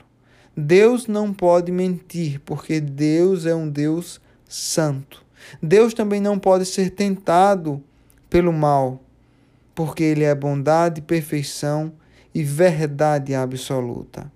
Deus 0.55 1.07
não 1.07 1.33
pode 1.33 1.71
mentir, 1.71 2.39
porque 2.45 2.79
Deus 2.79 3.45
é 3.45 3.55
um 3.55 3.69
Deus 3.69 4.21
santo. 4.47 5.23
Deus 5.61 5.93
também 5.93 6.21
não 6.21 6.37
pode 6.37 6.65
ser 6.65 6.91
tentado 6.91 7.83
pelo 8.29 8.53
mal, 8.53 9.01
porque 9.73 10.03
Ele 10.03 10.23
é 10.23 10.35
bondade, 10.35 11.01
perfeição 11.01 11.91
e 12.33 12.43
verdade 12.43 13.33
absoluta. 13.33 14.31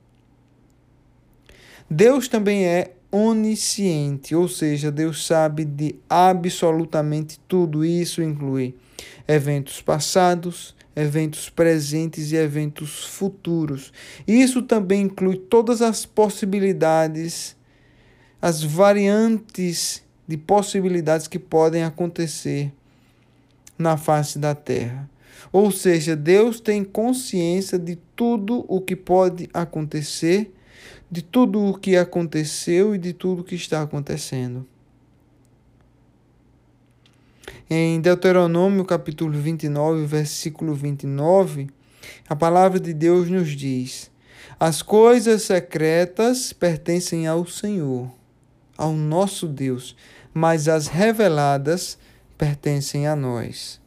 Deus 1.89 2.27
também 2.27 2.65
é 2.65 2.95
onisciente, 3.11 4.35
ou 4.35 4.47
seja, 4.47 4.91
Deus 4.91 5.25
sabe 5.25 5.63
de 5.63 5.95
absolutamente 6.09 7.39
tudo. 7.47 7.85
Isso 7.85 8.21
inclui 8.21 8.75
eventos 9.27 9.81
passados, 9.81 10.75
eventos 10.95 11.49
presentes 11.49 12.31
e 12.31 12.35
eventos 12.35 13.03
futuros. 13.05 13.91
Isso 14.27 14.61
também 14.61 15.03
inclui 15.03 15.37
todas 15.37 15.81
as 15.81 16.05
possibilidades, 16.05 17.55
as 18.41 18.63
variantes 18.63 20.03
de 20.27 20.37
possibilidades 20.37 21.27
que 21.27 21.37
podem 21.37 21.83
acontecer 21.83 22.71
na 23.77 23.97
face 23.97 24.39
da 24.39 24.55
terra. 24.55 25.09
Ou 25.51 25.71
seja, 25.71 26.15
Deus 26.15 26.59
tem 26.59 26.83
consciência 26.83 27.77
de 27.77 27.97
tudo 28.15 28.65
o 28.67 28.81
que 28.81 28.95
pode 28.95 29.49
acontecer, 29.53 30.53
de 31.09 31.21
tudo 31.21 31.63
o 31.63 31.77
que 31.77 31.95
aconteceu 31.95 32.95
e 32.95 32.97
de 32.97 33.13
tudo 33.13 33.41
o 33.41 33.43
que 33.43 33.55
está 33.55 33.81
acontecendo. 33.81 34.67
Em 37.69 37.99
Deuteronômio 37.99 38.85
capítulo 38.85 39.31
29, 39.31 40.05
versículo 40.05 40.73
29, 40.73 41.67
a 42.29 42.35
palavra 42.35 42.79
de 42.79 42.93
Deus 42.93 43.29
nos 43.29 43.49
diz: 43.49 44.11
As 44.59 44.81
coisas 44.81 45.43
secretas 45.43 46.53
pertencem 46.53 47.27
ao 47.27 47.45
Senhor, 47.45 48.11
ao 48.77 48.93
nosso 48.93 49.47
Deus, 49.47 49.95
mas 50.33 50.67
as 50.67 50.87
reveladas 50.87 51.97
pertencem 52.37 53.07
a 53.07 53.15
nós. 53.15 53.81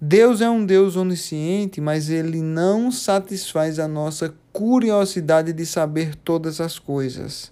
Deus 0.00 0.40
é 0.40 0.48
um 0.48 0.64
Deus 0.64 0.94
onisciente, 0.94 1.80
mas 1.80 2.08
ele 2.08 2.40
não 2.40 2.92
satisfaz 2.92 3.80
a 3.80 3.88
nossa 3.88 4.32
curiosidade 4.52 5.52
de 5.52 5.66
saber 5.66 6.14
todas 6.14 6.60
as 6.60 6.78
coisas. 6.78 7.50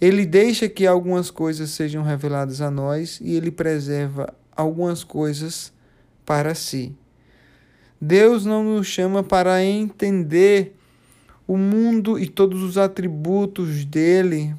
Ele 0.00 0.26
deixa 0.26 0.68
que 0.68 0.86
algumas 0.86 1.30
coisas 1.30 1.70
sejam 1.70 2.02
reveladas 2.02 2.60
a 2.60 2.70
nós 2.70 3.18
e 3.20 3.34
ele 3.34 3.50
preserva 3.50 4.34
algumas 4.54 5.02
coisas 5.02 5.72
para 6.24 6.54
si. 6.54 6.94
Deus 8.00 8.44
não 8.44 8.62
nos 8.62 8.86
chama 8.86 9.22
para 9.22 9.62
entender 9.64 10.76
o 11.46 11.56
mundo 11.56 12.18
e 12.18 12.26
todos 12.26 12.62
os 12.62 12.76
atributos 12.76 13.84
dele, 13.84 14.54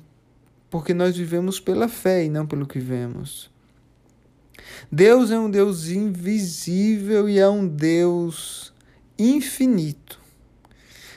porque 0.69 0.93
nós 0.93 1.15
vivemos 1.15 1.59
pela 1.59 1.87
fé 1.87 2.25
e 2.25 2.29
não 2.29 2.47
pelo 2.47 2.65
que 2.65 2.79
vemos. 2.79 3.51
Deus 4.91 5.31
é 5.31 5.39
um 5.39 5.49
Deus 5.49 5.89
invisível 5.89 7.29
e 7.29 7.39
é 7.39 7.47
um 7.47 7.67
Deus 7.67 8.73
infinito. 9.19 10.19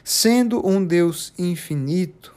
Sendo 0.02 0.66
um 0.66 0.85
Deus 0.85 1.33
infinito, 1.38 2.35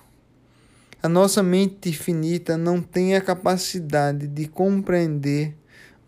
a 1.04 1.10
nossa 1.10 1.44
mente 1.44 1.92
finita 1.92 2.58
não 2.58 2.82
tem 2.82 3.14
a 3.14 3.20
capacidade 3.20 4.26
de 4.26 4.48
compreender 4.48 5.54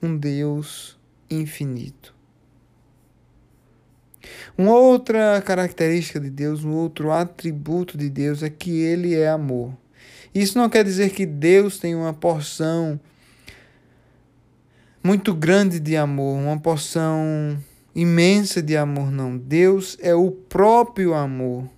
um 0.01 0.15
Deus 0.15 0.97
infinito. 1.29 2.15
Uma 4.57 4.77
outra 4.77 5.41
característica 5.41 6.17
de 6.17 6.29
Deus, 6.29 6.63
um 6.63 6.71
outro 6.71 7.11
atributo 7.11 7.97
de 7.97 8.09
Deus 8.09 8.41
é 8.41 8.49
que 8.49 8.79
ele 8.79 9.13
é 9.13 9.27
amor. 9.27 9.73
Isso 10.33 10.57
não 10.57 10.69
quer 10.69 10.85
dizer 10.85 11.09
que 11.09 11.25
Deus 11.25 11.77
tem 11.77 11.93
uma 11.93 12.13
porção 12.13 12.97
muito 15.03 15.33
grande 15.33 15.77
de 15.77 15.97
amor, 15.97 16.39
uma 16.39 16.57
porção 16.57 17.61
imensa 17.93 18.61
de 18.61 18.77
amor, 18.77 19.11
não. 19.11 19.37
Deus 19.37 19.97
é 20.01 20.15
o 20.15 20.31
próprio 20.31 21.13
amor. 21.13 21.74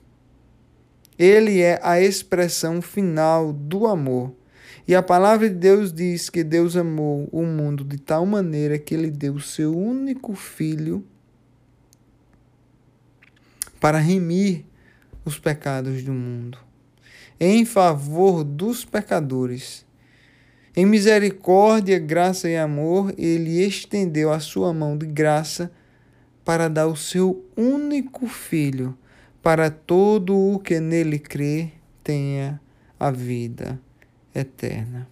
Ele 1.18 1.62
é 1.62 1.80
a 1.84 2.00
expressão 2.00 2.82
final 2.82 3.52
do 3.52 3.88
amor. 3.88 4.34
E 4.88 4.96
a 4.96 5.04
palavra 5.04 5.50
de 5.50 5.56
Deus 5.56 5.92
diz 5.92 6.30
que 6.30 6.44
Deus 6.44 6.78
amou 6.78 7.28
o 7.32 7.44
mundo 7.44 7.84
de 7.84 7.98
tal 7.98 8.26
maneira 8.26 8.80
que 8.80 8.94
ele 8.94 9.12
deu 9.12 9.34
o 9.34 9.42
seu 9.42 9.78
único 9.78 10.34
filho 10.36 11.04
para 13.80 13.98
remir 13.98 14.66
os 15.26 15.38
pecados 15.38 16.04
do 16.04 16.14
mundo 16.14 16.68
em 17.40 17.66
favor 17.66 18.44
dos 18.44 18.84
pecadores. 18.84 19.86
Em 20.76 20.86
misericórdia, 20.86 21.98
graça 21.98 22.50
e 22.50 22.58
amor, 22.58 23.14
ele 23.18 23.64
estendeu 23.64 24.32
a 24.32 24.40
sua 24.40 24.74
mão 24.74 24.98
de 24.98 25.06
graça 25.06 25.72
para 26.46 26.68
dar 26.68 26.88
o 26.88 26.96
seu 26.96 27.46
único 27.56 28.28
filho, 28.28 28.98
para 29.48 29.72
todo 29.72 30.36
o 30.36 30.60
que 30.60 30.78
nele 30.78 31.18
crê 31.18 31.72
tenha 32.04 32.60
a 33.00 33.10
vida 33.10 33.80
eterna. 34.36 35.08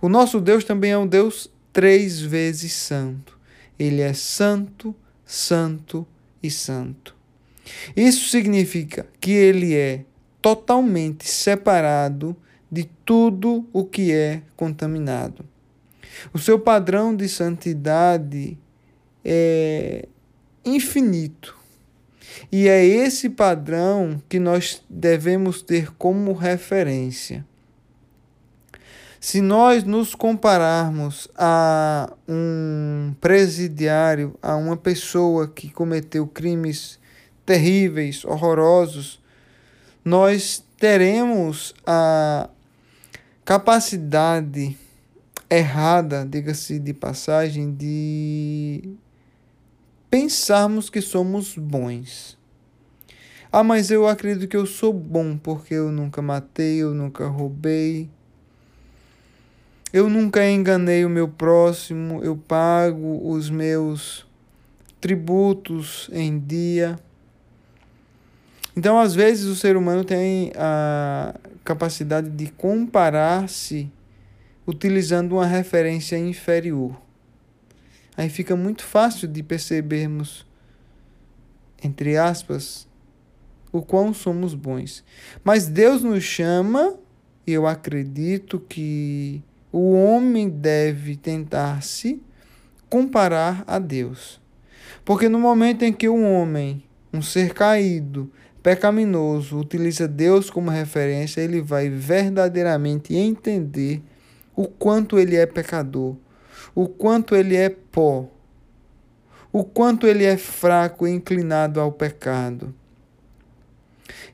O 0.00 0.08
nosso 0.08 0.40
Deus 0.40 0.64
também 0.64 0.92
é 0.92 0.96
um 0.96 1.06
Deus 1.06 1.52
três 1.70 2.18
vezes 2.18 2.72
santo. 2.72 3.38
Ele 3.78 4.00
é 4.00 4.14
santo, 4.14 4.96
santo 5.22 6.06
e 6.42 6.50
santo. 6.50 7.14
Isso 7.94 8.30
significa 8.30 9.06
que 9.20 9.32
ele 9.32 9.74
é 9.74 10.06
totalmente 10.40 11.28
separado 11.28 12.34
de 12.72 12.84
tudo 13.04 13.68
o 13.70 13.84
que 13.84 14.12
é 14.12 14.40
contaminado. 14.56 15.44
O 16.32 16.38
seu 16.38 16.58
padrão 16.58 17.14
de 17.14 17.28
santidade 17.28 18.56
é 19.22 20.08
infinito. 20.64 21.59
E 22.50 22.68
é 22.68 22.84
esse 22.84 23.28
padrão 23.28 24.22
que 24.28 24.38
nós 24.38 24.82
devemos 24.88 25.62
ter 25.62 25.92
como 25.92 26.32
referência. 26.32 27.44
Se 29.20 29.42
nós 29.42 29.84
nos 29.84 30.14
compararmos 30.14 31.28
a 31.36 32.10
um 32.26 33.14
presidiário, 33.20 34.34
a 34.40 34.56
uma 34.56 34.78
pessoa 34.78 35.46
que 35.46 35.70
cometeu 35.70 36.26
crimes 36.26 36.98
terríveis, 37.44 38.24
horrorosos, 38.24 39.20
nós 40.02 40.64
teremos 40.78 41.74
a 41.86 42.48
capacidade 43.44 44.74
errada, 45.50 46.24
diga-se 46.24 46.78
de 46.78 46.94
passagem, 46.94 47.74
de 47.74 48.94
pensarmos 50.10 50.90
que 50.90 51.00
somos 51.00 51.56
bons. 51.56 52.36
Ah, 53.52 53.64
mas 53.64 53.90
eu 53.90 54.06
acredito 54.06 54.48
que 54.48 54.56
eu 54.56 54.66
sou 54.66 54.92
bom 54.92 55.36
porque 55.36 55.74
eu 55.74 55.90
nunca 55.90 56.20
matei, 56.20 56.82
eu 56.82 56.92
nunca 56.92 57.26
roubei. 57.26 58.08
Eu 59.92 60.08
nunca 60.08 60.48
enganei 60.48 61.04
o 61.04 61.10
meu 61.10 61.26
próximo, 61.26 62.22
eu 62.22 62.36
pago 62.36 63.28
os 63.28 63.50
meus 63.50 64.24
tributos 65.00 66.08
em 66.12 66.38
dia. 66.38 66.98
Então, 68.76 69.00
às 69.00 69.14
vezes, 69.14 69.46
o 69.46 69.56
ser 69.56 69.76
humano 69.76 70.04
tem 70.04 70.52
a 70.56 71.34
capacidade 71.64 72.30
de 72.30 72.46
comparar-se 72.52 73.90
utilizando 74.64 75.32
uma 75.32 75.46
referência 75.46 76.16
inferior. 76.16 77.09
Aí 78.16 78.28
fica 78.28 78.54
muito 78.56 78.82
fácil 78.82 79.28
de 79.28 79.42
percebermos, 79.42 80.46
entre 81.82 82.16
aspas, 82.16 82.88
o 83.72 83.82
quão 83.82 84.12
somos 84.12 84.54
bons. 84.54 85.04
Mas 85.44 85.66
Deus 85.68 86.02
nos 86.02 86.24
chama, 86.24 86.94
e 87.46 87.52
eu 87.52 87.66
acredito 87.66 88.58
que 88.60 89.42
o 89.72 89.92
homem 89.94 90.48
deve 90.48 91.16
tentar 91.16 91.82
se 91.82 92.20
comparar 92.88 93.64
a 93.66 93.78
Deus. 93.78 94.40
Porque 95.04 95.28
no 95.28 95.38
momento 95.38 95.84
em 95.84 95.92
que 95.92 96.08
o 96.08 96.20
homem, 96.20 96.82
um 97.12 97.22
ser 97.22 97.54
caído, 97.54 98.30
pecaminoso 98.62 99.58
utiliza 99.58 100.06
Deus 100.06 100.50
como 100.50 100.70
referência, 100.70 101.40
ele 101.40 101.60
vai 101.62 101.88
verdadeiramente 101.88 103.14
entender 103.14 104.02
o 104.54 104.66
quanto 104.66 105.18
ele 105.18 105.36
é 105.36 105.46
pecador, 105.46 106.16
o 106.74 106.88
quanto 106.88 107.34
ele 107.34 107.56
é 107.56 107.68
pó, 107.68 108.28
o 109.52 109.64
quanto 109.64 110.06
ele 110.06 110.24
é 110.24 110.36
fraco 110.36 111.06
e 111.06 111.10
inclinado 111.10 111.80
ao 111.80 111.92
pecado. 111.92 112.74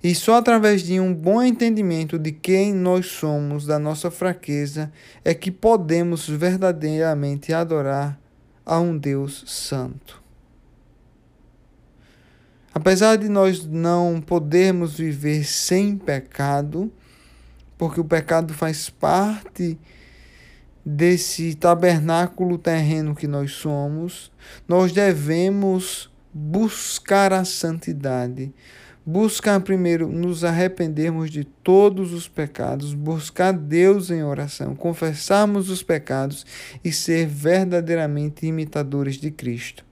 E 0.02 0.14
só 0.14 0.36
através 0.36 0.82
de 0.82 1.00
um 1.00 1.12
bom 1.12 1.42
entendimento 1.42 2.18
de 2.18 2.30
quem 2.32 2.72
nós 2.72 3.06
somos, 3.06 3.66
da 3.66 3.78
nossa 3.78 4.10
fraqueza, 4.10 4.92
é 5.24 5.34
que 5.34 5.50
podemos 5.50 6.28
verdadeiramente 6.28 7.52
adorar 7.52 8.18
a 8.64 8.78
um 8.78 8.96
Deus 8.96 9.44
santo. 9.46 10.22
Apesar 12.74 13.16
de 13.16 13.28
nós 13.28 13.64
não 13.64 14.20
podermos 14.20 14.98
viver 14.98 15.44
sem 15.44 15.96
pecado, 15.96 16.92
porque 17.78 18.00
o 18.00 18.04
pecado 18.04 18.52
faz 18.52 18.90
parte 18.90 19.78
desse 20.88 21.56
tabernáculo 21.56 22.56
terreno 22.56 23.12
que 23.12 23.26
nós 23.26 23.50
somos, 23.50 24.30
nós 24.68 24.92
devemos 24.92 26.08
buscar 26.32 27.32
a 27.32 27.44
santidade. 27.44 28.54
Buscar 29.04 29.60
primeiro 29.60 30.08
nos 30.08 30.44
arrependermos 30.44 31.30
de 31.30 31.44
todos 31.44 32.12
os 32.12 32.28
pecados, 32.28 32.92
buscar 32.94 33.52
Deus 33.52 34.10
em 34.10 34.22
oração, 34.22 34.74
confessarmos 34.74 35.70
os 35.70 35.82
pecados 35.82 36.46
e 36.84 36.92
ser 36.92 37.26
verdadeiramente 37.26 38.46
imitadores 38.46 39.16
de 39.16 39.30
Cristo. 39.30 39.84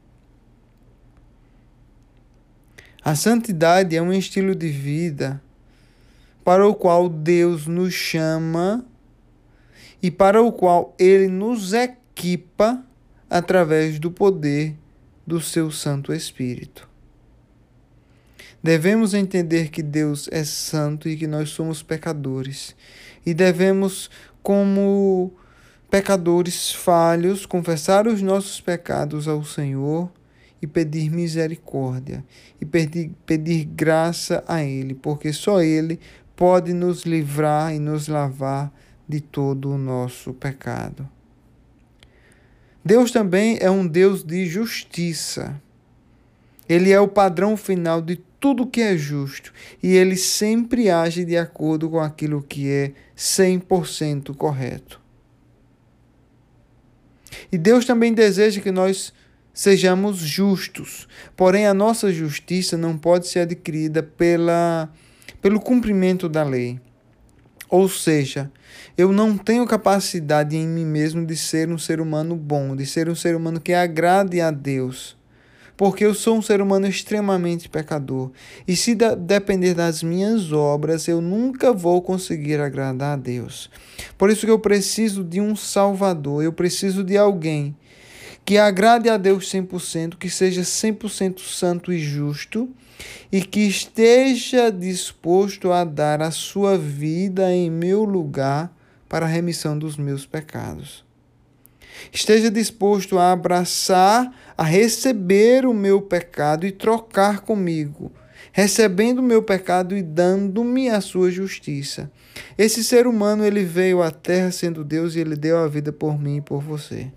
A 3.04 3.14
santidade 3.14 3.96
é 3.96 4.02
um 4.02 4.12
estilo 4.12 4.54
de 4.54 4.68
vida 4.68 5.40
para 6.44 6.66
o 6.66 6.74
qual 6.74 7.08
Deus 7.08 7.66
nos 7.68 7.94
chama 7.94 8.84
e 10.04 10.10
para 10.10 10.42
o 10.42 10.52
qual 10.52 10.94
ele 10.98 11.28
nos 11.28 11.72
equipa 11.72 12.84
através 13.30 13.98
do 13.98 14.10
poder 14.10 14.76
do 15.26 15.40
seu 15.40 15.70
Santo 15.70 16.12
Espírito. 16.12 16.86
Devemos 18.62 19.14
entender 19.14 19.70
que 19.70 19.82
Deus 19.82 20.28
é 20.30 20.44
santo 20.44 21.08
e 21.08 21.16
que 21.16 21.26
nós 21.26 21.48
somos 21.48 21.82
pecadores, 21.82 22.76
e 23.24 23.32
devemos, 23.32 24.10
como 24.42 25.32
pecadores 25.90 26.70
falhos, 26.70 27.46
confessar 27.46 28.06
os 28.06 28.20
nossos 28.20 28.60
pecados 28.60 29.26
ao 29.26 29.42
Senhor 29.42 30.12
e 30.60 30.66
pedir 30.66 31.10
misericórdia 31.10 32.22
e 32.60 32.66
pedir, 32.66 33.10
pedir 33.24 33.64
graça 33.64 34.44
a 34.46 34.62
Ele, 34.62 34.92
porque 34.92 35.32
só 35.32 35.62
Ele 35.62 35.98
pode 36.36 36.74
nos 36.74 37.04
livrar 37.04 37.74
e 37.74 37.78
nos 37.78 38.06
lavar 38.06 38.70
de 39.08 39.20
todo 39.20 39.70
o 39.70 39.78
nosso 39.78 40.32
pecado. 40.32 41.08
Deus 42.84 43.10
também 43.10 43.58
é 43.60 43.70
um 43.70 43.86
Deus 43.86 44.22
de 44.22 44.46
justiça. 44.46 45.60
Ele 46.68 46.90
é 46.90 47.00
o 47.00 47.08
padrão 47.08 47.56
final 47.56 48.00
de 48.00 48.16
tudo 48.40 48.66
que 48.66 48.80
é 48.80 48.96
justo 48.96 49.52
e 49.82 49.94
ele 49.94 50.16
sempre 50.16 50.90
age 50.90 51.24
de 51.24 51.36
acordo 51.36 51.88
com 51.88 52.00
aquilo 52.00 52.42
que 52.42 52.70
é 52.70 52.92
100% 53.16 54.34
correto. 54.36 55.00
E 57.50 57.56
Deus 57.56 57.84
também 57.84 58.12
deseja 58.12 58.60
que 58.60 58.70
nós 58.70 59.12
sejamos 59.52 60.18
justos. 60.18 61.08
Porém, 61.36 61.66
a 61.66 61.72
nossa 61.72 62.12
justiça 62.12 62.76
não 62.76 62.98
pode 62.98 63.28
ser 63.28 63.40
adquirida 63.40 64.02
pela, 64.02 64.92
pelo 65.40 65.60
cumprimento 65.60 66.28
da 66.28 66.42
lei. 66.42 66.80
Ou 67.68 67.88
seja, 67.88 68.50
eu 68.96 69.12
não 69.12 69.36
tenho 69.36 69.66
capacidade 69.66 70.56
em 70.56 70.66
mim 70.66 70.84
mesmo 70.84 71.26
de 71.26 71.36
ser 71.36 71.68
um 71.68 71.78
ser 71.78 72.00
humano 72.00 72.36
bom, 72.36 72.76
de 72.76 72.86
ser 72.86 73.08
um 73.08 73.14
ser 73.14 73.34
humano 73.34 73.60
que 73.60 73.72
agrade 73.72 74.40
a 74.40 74.50
Deus. 74.50 75.16
Porque 75.76 76.04
eu 76.04 76.14
sou 76.14 76.36
um 76.36 76.42
ser 76.42 76.60
humano 76.60 76.86
extremamente 76.86 77.68
pecador. 77.68 78.30
E 78.66 78.76
se 78.76 78.94
depender 78.94 79.74
das 79.74 80.04
minhas 80.04 80.52
obras, 80.52 81.08
eu 81.08 81.20
nunca 81.20 81.72
vou 81.72 82.00
conseguir 82.00 82.60
agradar 82.60 83.14
a 83.14 83.20
Deus. 83.20 83.68
Por 84.16 84.30
isso 84.30 84.46
que 84.46 84.52
eu 84.52 84.58
preciso 84.58 85.24
de 85.24 85.40
um 85.40 85.56
Salvador, 85.56 86.44
eu 86.44 86.52
preciso 86.52 87.02
de 87.02 87.16
alguém 87.16 87.76
que 88.44 88.58
agrade 88.58 89.08
a 89.08 89.16
Deus 89.16 89.50
100%, 89.50 90.16
que 90.16 90.28
seja 90.28 90.62
100% 90.62 91.40
santo 91.40 91.92
e 91.92 91.98
justo 91.98 92.68
e 93.30 93.42
que 93.42 93.60
esteja 93.60 94.70
disposto 94.70 95.72
a 95.72 95.84
dar 95.84 96.22
a 96.22 96.30
sua 96.30 96.78
vida 96.78 97.50
em 97.52 97.70
meu 97.70 98.04
lugar 98.04 98.74
para 99.08 99.26
a 99.26 99.28
remissão 99.28 99.78
dos 99.78 99.96
meus 99.96 100.26
pecados. 100.26 101.04
Esteja 102.12 102.50
disposto 102.50 103.18
a 103.18 103.32
abraçar, 103.32 104.32
a 104.56 104.62
receber 104.62 105.66
o 105.66 105.72
meu 105.72 106.02
pecado 106.02 106.66
e 106.66 106.72
trocar 106.72 107.40
comigo, 107.40 108.12
recebendo 108.52 109.18
o 109.18 109.22
meu 109.22 109.42
pecado 109.42 109.96
e 109.96 110.02
dando-me 110.02 110.88
a 110.88 111.00
sua 111.00 111.30
justiça. 111.30 112.10
Esse 112.58 112.82
ser 112.84 113.06
humano 113.06 113.44
ele 113.44 113.64
veio 113.64 114.02
à 114.02 114.10
terra 114.10 114.50
sendo 114.50 114.84
Deus 114.84 115.14
e 115.14 115.20
ele 115.20 115.36
deu 115.36 115.58
a 115.58 115.68
vida 115.68 115.92
por 115.92 116.18
mim 116.18 116.38
e 116.38 116.40
por 116.40 116.60
você. 116.60 117.10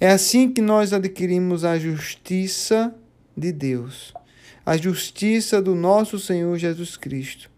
É 0.00 0.10
assim 0.10 0.50
que 0.50 0.60
nós 0.60 0.92
adquirimos 0.92 1.64
a 1.64 1.78
justiça 1.78 2.94
de 3.36 3.52
Deus, 3.52 4.14
a 4.64 4.76
justiça 4.76 5.60
do 5.60 5.74
nosso 5.74 6.18
Senhor 6.18 6.56
Jesus 6.58 6.96
Cristo. 6.96 7.50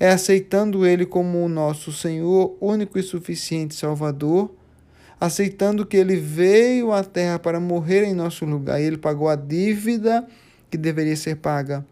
É 0.00 0.10
aceitando 0.10 0.86
Ele 0.86 1.04
como 1.04 1.44
o 1.44 1.48
nosso 1.48 1.92
Senhor, 1.92 2.56
único 2.60 2.98
e 2.98 3.02
suficiente 3.02 3.74
Salvador, 3.74 4.54
aceitando 5.20 5.84
que 5.84 5.96
Ele 5.96 6.16
veio 6.16 6.92
à 6.92 7.02
terra 7.02 7.38
para 7.38 7.58
morrer 7.58 8.04
em 8.04 8.14
nosso 8.14 8.44
lugar 8.44 8.80
e 8.80 8.84
Ele 8.84 8.98
pagou 8.98 9.28
a 9.28 9.34
dívida 9.34 10.26
que 10.70 10.76
deveria 10.76 11.16
ser 11.16 11.36
paga 11.36 11.84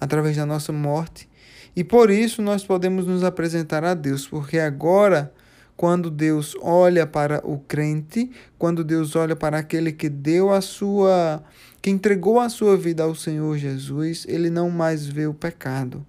através 0.00 0.36
da 0.36 0.46
nossa 0.46 0.72
morte. 0.72 1.28
E 1.76 1.82
por 1.82 2.10
isso 2.10 2.40
nós 2.40 2.64
podemos 2.64 3.06
nos 3.06 3.24
apresentar 3.24 3.84
a 3.84 3.94
Deus, 3.94 4.26
porque 4.26 4.58
agora 4.58 5.32
quando 5.76 6.10
Deus 6.10 6.56
olha 6.60 7.06
para 7.06 7.40
o 7.44 7.58
crente, 7.58 8.30
quando 8.58 8.84
Deus 8.84 9.16
olha 9.16 9.34
para 9.34 9.58
aquele 9.58 9.92
que 9.92 10.08
deu 10.08 10.52
a 10.52 10.60
sua, 10.60 11.42
que 11.82 11.90
entregou 11.90 12.38
a 12.38 12.48
sua 12.48 12.76
vida 12.76 13.02
ao 13.02 13.14
Senhor 13.14 13.58
Jesus, 13.58 14.24
ele 14.28 14.50
não 14.50 14.70
mais 14.70 15.06
vê 15.06 15.26
o 15.26 15.34
pecado. 15.34 16.06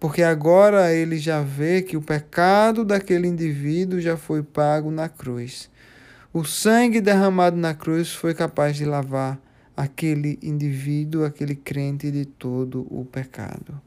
Porque 0.00 0.22
agora 0.22 0.92
ele 0.92 1.18
já 1.18 1.42
vê 1.42 1.82
que 1.82 1.96
o 1.96 2.02
pecado 2.02 2.84
daquele 2.84 3.26
indivíduo 3.26 4.00
já 4.00 4.16
foi 4.16 4.42
pago 4.42 4.90
na 4.90 5.08
cruz. 5.08 5.68
O 6.32 6.44
sangue 6.44 7.00
derramado 7.00 7.56
na 7.56 7.74
cruz 7.74 8.12
foi 8.12 8.34
capaz 8.34 8.76
de 8.76 8.84
lavar 8.84 9.40
aquele 9.76 10.38
indivíduo, 10.42 11.24
aquele 11.24 11.54
crente 11.54 12.10
de 12.10 12.24
todo 12.24 12.86
o 12.90 13.04
pecado. 13.04 13.80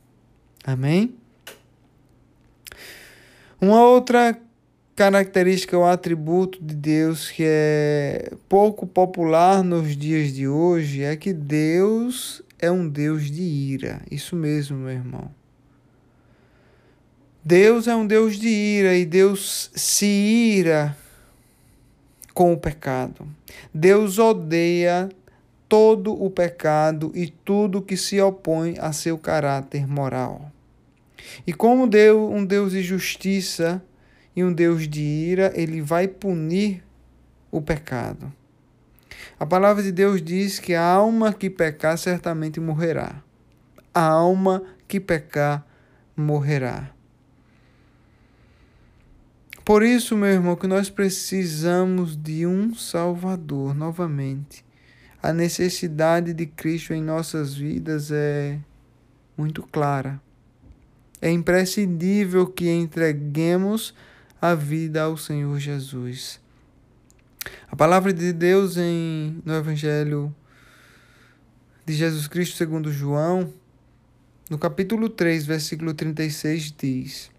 Amém? 0.65 1.15
Uma 3.60 3.84
outra 3.84 4.38
característica 4.95 5.77
ou 5.77 5.86
atributo 5.86 6.63
de 6.63 6.75
Deus 6.75 7.30
que 7.32 7.43
é 7.45 8.32
pouco 8.47 8.86
popular 8.86 9.63
nos 9.63 9.95
dias 9.95 10.34
de 10.34 10.47
hoje 10.47 11.04
é 11.04 11.15
que 11.15 11.34
Deus 11.34 12.41
é 12.60 12.69
um 12.69 12.88
Deus 12.88 13.32
de 13.32 13.41
ira. 13.41 14.01
Isso 14.10 14.36
mesmo, 14.36 14.77
meu 14.77 14.91
irmão. 14.91 15.32
Deus 17.43 17.88
é 17.88 17.95
um 17.95 18.06
Deus 18.06 18.38
de 18.38 18.47
ira 18.47 18.95
e 18.95 19.04
Deus 19.04 19.71
se 19.73 20.06
ira 20.06 20.95
com 22.34 22.54
o 22.54 22.58
pecado. 22.58 23.27
Deus 23.73 24.19
odeia 24.19 25.10
todo 25.67 26.13
o 26.13 26.30
pecado 26.30 27.12
e 27.15 27.27
tudo 27.27 27.82
que 27.82 27.97
se 27.97 28.21
opõe 28.21 28.75
a 28.80 28.91
seu 28.93 29.17
caráter 29.17 29.88
moral. 29.88 30.51
E 31.47 31.54
como 31.54 31.88
Deus, 31.88 32.32
um 32.32 32.45
Deus 32.45 32.73
de 32.73 32.84
justiça, 32.84 33.82
e 34.36 34.44
um 34.44 34.54
Deus 34.54 34.88
de 34.88 35.02
ira, 35.02 35.52
ele 35.56 35.82
vai 35.82 36.08
punir 36.08 36.84
o 37.52 37.62
pecado. 37.62 38.32
A 39.39 39.46
palavra 39.46 39.84
de 39.84 39.91
Deus 39.91 40.22
diz 40.22 40.60
que 40.60 40.74
a 40.74 40.84
alma 40.84 41.34
que 41.34 41.50
pecar 41.50 41.98
certamente 41.98 42.60
morrerá. 42.60 43.22
A 43.94 44.04
alma 44.04 44.63
que 44.88 45.00
pecar 45.00 45.65
morrerá. 46.15 46.91
Por 49.65 49.84
isso, 49.84 50.17
meu 50.17 50.30
irmão, 50.30 50.56
que 50.56 50.67
nós 50.67 50.89
precisamos 50.89 52.15
de 52.15 52.46
um 52.48 52.74
Salvador 52.74 53.76
novamente. 53.76 54.65
A 55.22 55.32
necessidade 55.32 56.34
de 56.34 56.46
Cristo 56.48 56.94
em 56.94 57.02
nossas 57.02 57.54
vidas 57.54 58.12
é 58.12 58.60
muito 59.38 59.62
clara. 59.63 60.20
É 61.22 61.30
imprescindível 61.30 62.48
que 62.48 62.70
entreguemos 62.70 63.94
a 64.41 64.56
vida 64.56 65.04
ao 65.04 65.15
Senhor 65.15 65.60
Jesus. 65.60 66.39
A 67.69 67.75
palavra 67.75 68.12
de 68.12 68.34
Deus 68.34 68.75
em, 68.75 69.39
no 69.45 69.54
Evangelho 69.54 70.36
de 71.86 71.93
Jesus 71.93 72.27
Cristo 72.27 72.58
segundo 72.58 72.91
João, 72.91 73.54
no 74.49 74.58
capítulo 74.58 75.10
3, 75.10 75.45
versículo 75.45 75.93
36, 75.93 76.73
diz 76.75 77.32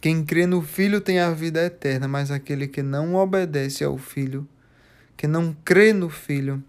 Quem 0.00 0.24
crê 0.24 0.46
no 0.46 0.62
Filho 0.62 1.00
tem 1.00 1.20
a 1.20 1.30
vida 1.30 1.64
eterna, 1.64 2.08
mas 2.08 2.32
aquele 2.32 2.66
que 2.66 2.82
não 2.82 3.14
obedece 3.14 3.84
ao 3.84 3.96
Filho, 3.96 4.48
que 5.16 5.28
não 5.28 5.56
crê 5.64 5.92
no 5.92 6.10
Filho, 6.10 6.62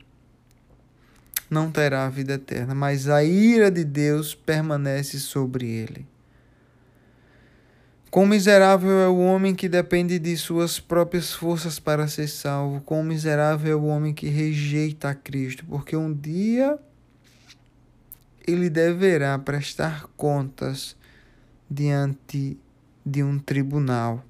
não 1.50 1.72
terá 1.72 2.06
a 2.06 2.10
vida 2.10 2.34
eterna, 2.34 2.76
mas 2.76 3.10
a 3.10 3.24
ira 3.24 3.72
de 3.72 3.84
Deus 3.84 4.36
permanece 4.36 5.20
sobre 5.20 5.68
ele. 5.68 6.06
Quão 8.16 8.26
miserável 8.26 8.92
é 9.02 9.10
o 9.10 9.18
homem 9.18 9.54
que 9.54 9.68
depende 9.68 10.18
de 10.18 10.38
suas 10.38 10.80
próprias 10.80 11.34
forças 11.34 11.80
para 11.80 12.08
ser 12.08 12.30
salvo. 12.30 12.80
Quão 12.80 13.04
miserável 13.04 13.74
é 13.74 13.76
o 13.76 13.88
homem 13.88 14.14
que 14.14 14.30
rejeita 14.30 15.10
a 15.10 15.14
Cristo, 15.14 15.66
porque 15.68 15.98
um 15.98 16.14
dia 16.14 16.80
ele 18.48 18.70
deverá 18.70 19.38
prestar 19.38 20.08
contas 20.16 20.96
diante 21.70 22.58
de 23.06 23.22
um 23.22 23.38
tribunal. 23.38 24.24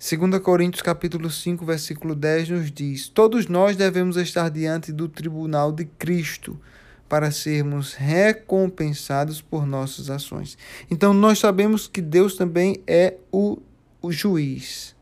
2 0.00 0.42
Coríntios 0.42 0.82
capítulo 0.82 1.30
5, 1.30 1.64
versículo 1.64 2.16
10 2.16 2.48
nos 2.48 2.72
diz: 2.72 3.08
Todos 3.08 3.46
nós 3.46 3.76
devemos 3.76 4.16
estar 4.16 4.48
diante 4.48 4.90
do 4.90 5.08
tribunal 5.08 5.70
de 5.70 5.84
Cristo 5.84 6.60
para 7.08 7.30
sermos 7.30 7.94
recompensados 7.94 9.40
por 9.40 9.66
nossas 9.66 10.10
ações. 10.10 10.58
Então 10.90 11.14
nós 11.14 11.38
sabemos 11.38 11.88
que 11.88 12.02
Deus 12.02 12.36
também 12.36 12.82
é 12.86 13.14
o, 13.32 13.58
o 14.02 14.12
juiz. 14.12 14.94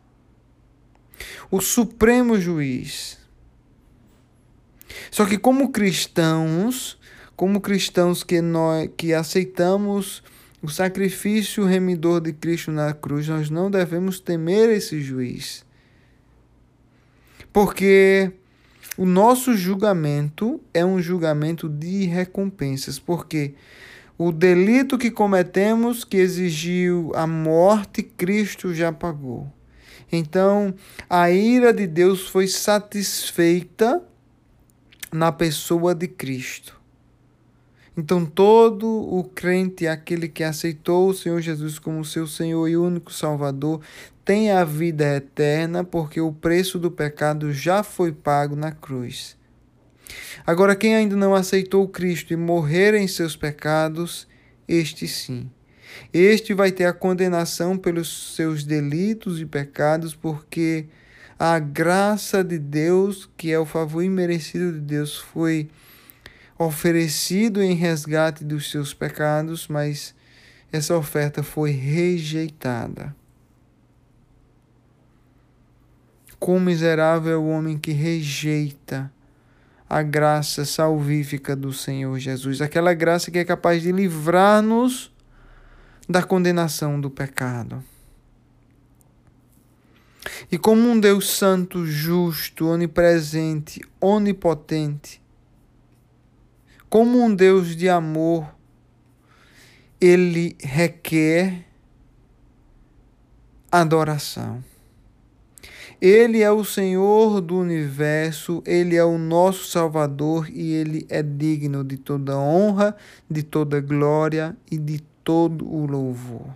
O 1.51 1.61
supremo 1.61 2.41
juiz. 2.41 3.19
Só 5.11 5.27
que 5.27 5.37
como 5.37 5.71
cristãos, 5.71 6.99
como 7.35 7.61
cristãos 7.61 8.23
que 8.23 8.41
nós 8.41 8.89
que 8.97 9.13
aceitamos 9.13 10.23
o 10.63 10.69
sacrifício 10.69 11.65
remidor 11.65 12.21
de 12.21 12.33
Cristo 12.33 12.71
na 12.71 12.93
cruz, 12.93 13.29
nós 13.29 13.51
não 13.51 13.71
devemos 13.71 14.21
temer 14.21 14.71
esse 14.71 15.01
juiz. 15.01 15.65
Porque 17.53 18.33
o 18.97 19.05
nosso 19.05 19.55
julgamento 19.55 20.61
é 20.73 20.85
um 20.85 21.01
julgamento 21.01 21.69
de 21.69 22.07
recompensas, 22.07 22.99
porque 22.99 23.55
o 24.17 24.33
delito 24.33 24.97
que 24.97 25.11
cometemos, 25.11 26.03
que 26.03 26.17
exigiu 26.17 27.13
a 27.15 27.27
morte, 27.27 28.03
Cristo 28.03 28.75
já 28.75 28.91
pagou. 28.91 29.53
Então, 30.11 30.75
a 31.11 31.31
ira 31.31 31.73
de 31.73 31.87
Deus 31.87 32.27
foi 32.29 32.47
satisfeita 32.47 34.03
na 35.13 35.31
pessoa 35.31 35.95
de 35.95 36.09
Cristo. 36.09 36.81
Então, 37.97 38.27
todo 38.27 38.87
o 38.87 39.25
crente, 39.25 39.87
aquele 39.87 40.29
que 40.29 40.45
aceitou 40.45 41.09
o 41.09 41.15
Senhor 41.15 41.41
Jesus 41.41 41.79
como 41.79 42.05
seu 42.05 42.27
Senhor 42.27 42.69
e 42.69 42.77
único 42.77 43.13
Salvador, 43.13 43.81
tem 44.25 44.51
a 44.51 44.65
vida 44.65 45.17
eterna, 45.17 45.83
porque 45.83 46.21
o 46.21 46.33
preço 46.33 46.79
do 46.79 46.91
pecado 46.91 47.53
já 47.53 47.83
foi 47.83 48.13
pago 48.13 48.55
na 48.55 48.71
cruz. 48.71 49.37
Agora, 50.47 50.77
quem 50.77 50.95
ainda 50.95 51.17
não 51.17 51.35
aceitou 51.35 51.89
Cristo 51.89 52.33
e 52.33 52.37
morrer 52.37 52.95
em 52.95 53.09
seus 53.09 53.35
pecados, 53.35 54.29
este 54.69 55.09
sim. 55.09 55.51
Este 56.13 56.53
vai 56.53 56.73
ter 56.73 56.85
a 56.85 56.93
condenação 56.93 57.79
pelos 57.79 58.35
seus 58.35 58.63
delitos 58.63 59.41
e 59.41 59.47
pecados, 59.47 60.15
porque 60.15 60.87
a 61.39 61.59
graça 61.59 62.45
de 62.45 62.59
Deus, 62.59 63.29
que 63.37 63.51
é 63.51 63.59
o 63.59 63.65
favor 63.65 64.03
imerecido 64.03 64.73
de 64.73 64.81
Deus, 64.81 65.17
foi 65.17 65.69
oferecido 66.59 67.63
em 67.63 67.75
resgate 67.75 68.45
dos 68.45 68.71
seus 68.71 68.95
pecados, 68.95 69.69
mas 69.69 70.15
essa 70.73 70.97
oferta 70.97 71.43
foi 71.43 71.71
rejeitada. 71.71 73.15
Quão 76.39 76.61
miserável 76.61 77.33
é 77.33 77.37
o 77.37 77.47
homem 77.47 77.79
que 77.79 77.93
rejeita 77.93 79.11
a 79.89 80.03
graça 80.03 80.65
salvífica 80.65 81.55
do 81.55 81.73
Senhor 81.73 82.19
Jesus, 82.19 82.61
aquela 82.61 82.93
graça 82.93 83.31
que 83.31 83.39
é 83.39 83.45
capaz 83.45 83.83
de 83.83 83.93
livrar-nos 83.93 85.13
da 86.09 86.23
condenação 86.23 87.01
do 87.01 87.11
pecado. 87.11 87.83
E 90.51 90.59
como 90.59 90.89
um 90.89 90.99
Deus 90.99 91.31
santo, 91.31 91.87
justo, 91.87 92.67
onipresente, 92.67 93.81
onipotente, 94.01 95.21
como 96.97 97.23
um 97.23 97.35
Deus 97.35 97.77
de 97.77 97.91
amor, 97.91 98.57
ele 100.01 100.57
requer 100.59 101.67
adoração. 103.71 104.65
Ele 106.01 106.41
é 106.41 106.51
o 106.51 106.65
Senhor 106.65 107.43
do 107.43 107.59
universo, 107.59 108.63
ele 108.65 108.97
é 108.97 109.05
o 109.05 109.19
nosso 109.19 109.67
Salvador 109.67 110.49
e 110.49 110.73
ele 110.73 111.07
é 111.11 111.23
digno 111.23 111.85
de 111.85 111.99
toda 111.99 112.39
honra, 112.39 112.97
de 113.31 113.43
toda 113.43 113.79
glória 113.79 114.57
e 114.71 114.79
de 114.79 115.01
todo 115.23 115.71
o 115.71 115.85
louvor. 115.85 116.49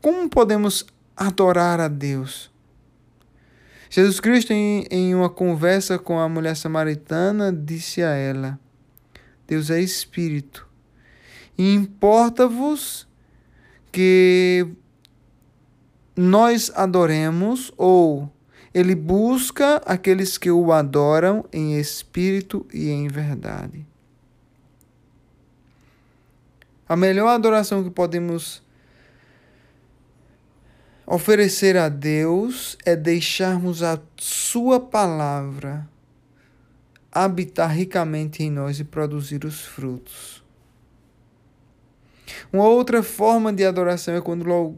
Como 0.00 0.30
podemos 0.30 0.86
adorar 1.16 1.80
a 1.80 1.88
Deus? 1.88 2.52
Jesus 3.90 4.20
Cristo, 4.20 4.52
em, 4.52 4.86
em 4.88 5.14
uma 5.16 5.28
conversa 5.28 5.98
com 5.98 6.20
a 6.20 6.28
mulher 6.28 6.54
samaritana, 6.54 7.52
disse 7.52 8.00
a 8.02 8.10
ela: 8.10 8.58
Deus 9.48 9.68
é 9.68 9.80
Espírito, 9.80 10.64
e 11.58 11.74
importa-vos 11.74 13.08
que 13.90 14.64
nós 16.16 16.70
adoremos, 16.76 17.72
ou 17.76 18.30
ele 18.72 18.94
busca 18.94 19.82
aqueles 19.84 20.38
que 20.38 20.52
o 20.52 20.70
adoram 20.70 21.44
em 21.52 21.76
espírito 21.76 22.64
e 22.72 22.90
em 22.90 23.08
verdade. 23.08 23.84
A 26.88 26.94
melhor 26.94 27.28
adoração 27.28 27.82
que 27.82 27.90
podemos 27.90 28.62
Oferecer 31.12 31.76
a 31.76 31.88
Deus 31.88 32.78
é 32.86 32.94
deixarmos 32.94 33.82
a 33.82 33.98
Sua 34.16 34.78
palavra 34.78 35.88
habitar 37.10 37.68
ricamente 37.68 38.44
em 38.44 38.48
nós 38.48 38.78
e 38.78 38.84
produzir 38.84 39.44
os 39.44 39.60
frutos. 39.60 40.40
Uma 42.52 42.68
outra 42.68 43.02
forma 43.02 43.52
de 43.52 43.64
adoração 43.64 44.14
é 44.14 44.20
quando 44.20 44.76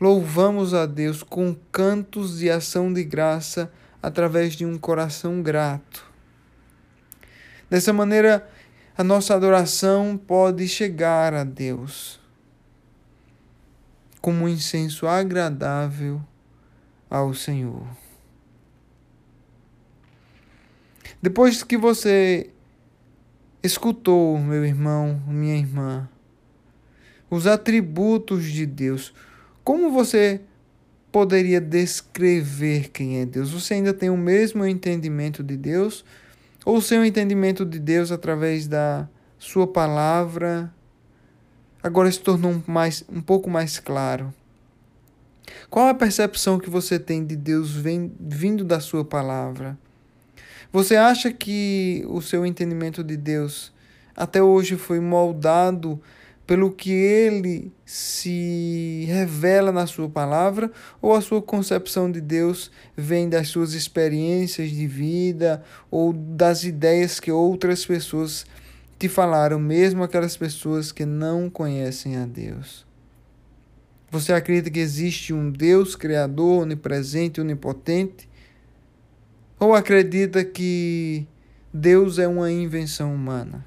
louvamos 0.00 0.72
a 0.72 0.86
Deus 0.86 1.22
com 1.22 1.54
cantos 1.70 2.38
de 2.38 2.48
ação 2.48 2.90
de 2.90 3.04
graça 3.04 3.70
através 4.02 4.54
de 4.54 4.64
um 4.64 4.78
coração 4.78 5.42
grato. 5.42 6.10
Dessa 7.68 7.92
maneira, 7.92 8.48
a 8.96 9.04
nossa 9.04 9.34
adoração 9.34 10.16
pode 10.16 10.66
chegar 10.66 11.34
a 11.34 11.44
Deus 11.44 12.23
como 14.24 14.44
um 14.44 14.48
incenso 14.48 15.06
agradável 15.06 16.18
ao 17.10 17.34
Senhor. 17.34 17.86
Depois 21.20 21.62
que 21.62 21.76
você 21.76 22.48
escutou, 23.62 24.38
meu 24.38 24.64
irmão, 24.64 25.22
minha 25.28 25.54
irmã, 25.54 26.08
os 27.28 27.46
atributos 27.46 28.44
de 28.46 28.64
Deus, 28.64 29.12
como 29.62 29.90
você 29.90 30.40
poderia 31.12 31.60
descrever 31.60 32.88
quem 32.88 33.20
é 33.20 33.26
Deus? 33.26 33.50
Você 33.50 33.74
ainda 33.74 33.92
tem 33.92 34.08
o 34.08 34.16
mesmo 34.16 34.64
entendimento 34.64 35.42
de 35.42 35.58
Deus? 35.58 36.02
Ou 36.64 36.80
seu 36.80 37.04
entendimento 37.04 37.62
de 37.62 37.78
Deus 37.78 38.10
através 38.10 38.66
da 38.66 39.06
sua 39.38 39.66
palavra 39.66 40.73
agora 41.84 42.10
se 42.10 42.18
tornou 42.18 42.62
mais, 42.66 43.04
um 43.12 43.20
pouco 43.20 43.50
mais 43.50 43.78
claro. 43.78 44.32
Qual 45.68 45.86
a 45.86 45.94
percepção 45.94 46.58
que 46.58 46.70
você 46.70 46.98
tem 46.98 47.22
de 47.22 47.36
Deus 47.36 47.72
vem, 47.72 48.10
vindo 48.18 48.64
da 48.64 48.80
sua 48.80 49.04
palavra? 49.04 49.76
Você 50.72 50.96
acha 50.96 51.30
que 51.30 52.02
o 52.08 52.22
seu 52.22 52.46
entendimento 52.46 53.04
de 53.04 53.18
Deus 53.18 53.70
até 54.16 54.42
hoje 54.42 54.76
foi 54.76 54.98
moldado 54.98 56.00
pelo 56.46 56.72
que 56.72 56.90
ele 56.90 57.70
se 57.84 59.04
revela 59.06 59.70
na 59.70 59.86
sua 59.86 60.08
palavra 60.08 60.70
ou 61.02 61.14
a 61.14 61.20
sua 61.20 61.42
concepção 61.42 62.10
de 62.10 62.20
Deus 62.20 62.70
vem 62.96 63.28
das 63.28 63.48
suas 63.48 63.74
experiências 63.74 64.70
de 64.70 64.86
vida 64.86 65.62
ou 65.90 66.12
das 66.12 66.64
ideias 66.64 67.20
que 67.20 67.30
outras 67.30 67.84
pessoas 67.84 68.46
te 68.98 69.08
falaram, 69.08 69.58
mesmo 69.58 70.02
aquelas 70.02 70.36
pessoas 70.36 70.92
que 70.92 71.04
não 71.04 71.50
conhecem 71.50 72.16
a 72.16 72.26
Deus. 72.26 72.86
Você 74.10 74.32
acredita 74.32 74.70
que 74.70 74.78
existe 74.78 75.32
um 75.32 75.50
Deus 75.50 75.96
criador, 75.96 76.62
onipresente, 76.62 77.40
onipotente? 77.40 78.28
Ou 79.58 79.74
acredita 79.74 80.44
que 80.44 81.26
Deus 81.72 82.18
é 82.18 82.28
uma 82.28 82.50
invenção 82.50 83.12
humana? 83.12 83.66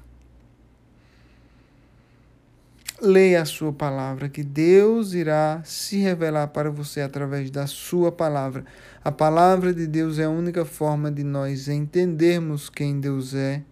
Leia 3.00 3.42
a 3.42 3.44
sua 3.44 3.72
palavra, 3.72 4.28
que 4.28 4.42
Deus 4.42 5.12
irá 5.12 5.60
se 5.64 5.98
revelar 5.98 6.48
para 6.48 6.70
você 6.70 7.00
através 7.00 7.50
da 7.50 7.66
sua 7.66 8.10
palavra. 8.10 8.64
A 9.04 9.12
palavra 9.12 9.72
de 9.72 9.86
Deus 9.86 10.18
é 10.18 10.24
a 10.24 10.30
única 10.30 10.64
forma 10.64 11.10
de 11.12 11.22
nós 11.22 11.68
entendermos 11.68 12.68
quem 12.68 12.98
Deus 12.98 13.34
é, 13.34 13.62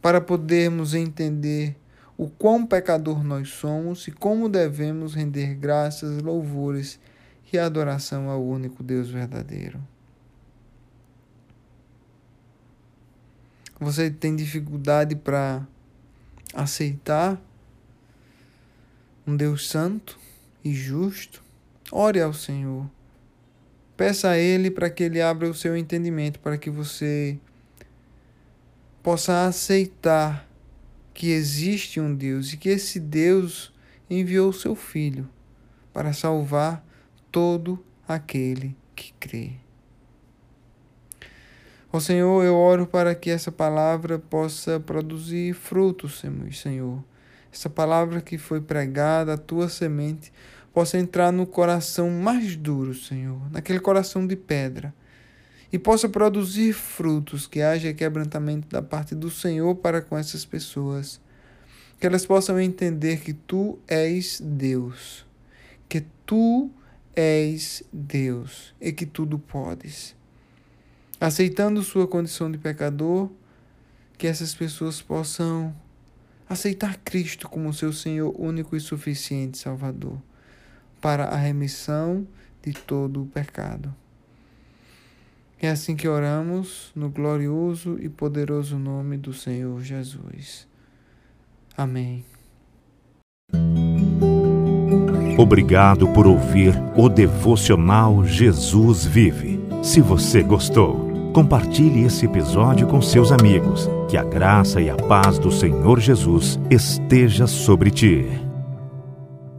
para 0.00 0.20
podermos 0.20 0.94
entender 0.94 1.76
o 2.16 2.28
quão 2.28 2.66
pecador 2.66 3.22
nós 3.22 3.48
somos 3.50 4.06
e 4.08 4.10
como 4.10 4.48
devemos 4.48 5.14
render 5.14 5.54
graças, 5.54 6.22
louvores 6.22 6.98
e 7.52 7.58
adoração 7.58 8.30
ao 8.30 8.44
único 8.44 8.82
Deus 8.82 9.08
verdadeiro. 9.08 9.80
Você 13.78 14.10
tem 14.10 14.34
dificuldade 14.34 15.14
para 15.14 15.66
aceitar 16.54 17.38
um 19.26 19.36
Deus 19.36 19.68
santo 19.68 20.18
e 20.64 20.72
justo, 20.72 21.42
ore 21.92 22.20
ao 22.20 22.32
Senhor. 22.32 22.88
Peça 23.96 24.30
a 24.30 24.38
Ele 24.38 24.70
para 24.70 24.88
que 24.88 25.02
Ele 25.02 25.20
abra 25.20 25.50
o 25.50 25.54
seu 25.54 25.76
entendimento, 25.76 26.40
para 26.40 26.56
que 26.56 26.70
você 26.70 27.38
possa 29.06 29.46
aceitar 29.46 30.48
que 31.14 31.30
existe 31.30 32.00
um 32.00 32.12
Deus 32.12 32.52
e 32.52 32.56
que 32.56 32.68
esse 32.68 32.98
Deus 32.98 33.72
enviou 34.10 34.52
seu 34.52 34.74
Filho 34.74 35.28
para 35.92 36.12
salvar 36.12 36.84
todo 37.30 37.78
aquele 38.08 38.76
que 38.96 39.12
crê. 39.20 39.52
Ó 41.92 42.00
Senhor, 42.00 42.44
eu 42.44 42.56
oro 42.56 42.84
para 42.84 43.14
que 43.14 43.30
essa 43.30 43.52
palavra 43.52 44.18
possa 44.18 44.80
produzir 44.80 45.54
frutos, 45.54 46.18
Senhor. 46.18 47.00
Essa 47.52 47.70
palavra 47.70 48.20
que 48.20 48.36
foi 48.36 48.60
pregada, 48.60 49.34
a 49.34 49.38
tua 49.38 49.68
semente, 49.68 50.32
possa 50.74 50.98
entrar 50.98 51.30
no 51.30 51.46
coração 51.46 52.10
mais 52.10 52.56
duro, 52.56 52.92
Senhor, 52.92 53.40
naquele 53.52 53.78
coração 53.78 54.26
de 54.26 54.34
pedra, 54.34 54.92
e 55.72 55.78
possa 55.78 56.08
produzir 56.08 56.72
frutos, 56.72 57.46
que 57.46 57.60
haja 57.60 57.92
quebrantamento 57.92 58.68
da 58.68 58.82
parte 58.82 59.14
do 59.14 59.30
Senhor 59.30 59.74
para 59.76 60.00
com 60.00 60.16
essas 60.16 60.44
pessoas. 60.44 61.20
Que 61.98 62.06
elas 62.06 62.26
possam 62.26 62.60
entender 62.60 63.20
que 63.20 63.32
tu 63.32 63.78
és 63.88 64.40
Deus, 64.44 65.26
que 65.88 66.04
tu 66.24 66.70
és 67.14 67.82
Deus 67.92 68.74
e 68.80 68.92
que 68.92 69.06
tudo 69.06 69.38
podes 69.38 70.16
aceitando 71.20 71.82
sua 71.82 72.06
condição 72.06 72.50
de 72.50 72.58
pecador, 72.58 73.30
que 74.18 74.26
essas 74.26 74.54
pessoas 74.54 75.00
possam 75.00 75.74
aceitar 76.48 76.98
Cristo 76.98 77.48
como 77.48 77.72
seu 77.72 77.92
Senhor 77.92 78.34
único 78.38 78.76
e 78.76 78.80
suficiente 78.80 79.58
Salvador 79.58 80.20
para 81.00 81.24
a 81.24 81.36
remissão 81.36 82.26
de 82.62 82.72
todo 82.72 83.22
o 83.22 83.26
pecado. 83.26 83.94
É 85.60 85.70
assim 85.70 85.96
que 85.96 86.06
oramos 86.06 86.90
no 86.94 87.08
glorioso 87.08 87.98
e 88.00 88.08
poderoso 88.08 88.78
nome 88.78 89.16
do 89.16 89.32
Senhor 89.32 89.80
Jesus. 89.82 90.68
Amém. 91.76 92.24
Obrigado 95.38 96.08
por 96.08 96.26
ouvir 96.26 96.74
o 96.96 97.08
devocional 97.08 98.24
Jesus 98.24 99.04
Vive. 99.04 99.60
Se 99.82 100.00
você 100.00 100.42
gostou, 100.42 101.06
Compartilhe 101.36 102.02
esse 102.02 102.24
episódio 102.24 102.86
com 102.86 103.02
seus 103.02 103.30
amigos. 103.30 103.90
Que 104.08 104.16
a 104.16 104.24
graça 104.24 104.80
e 104.80 104.88
a 104.88 104.96
paz 104.96 105.38
do 105.38 105.52
Senhor 105.52 106.00
Jesus 106.00 106.58
esteja 106.70 107.46
sobre 107.46 107.90
ti. 107.90 108.45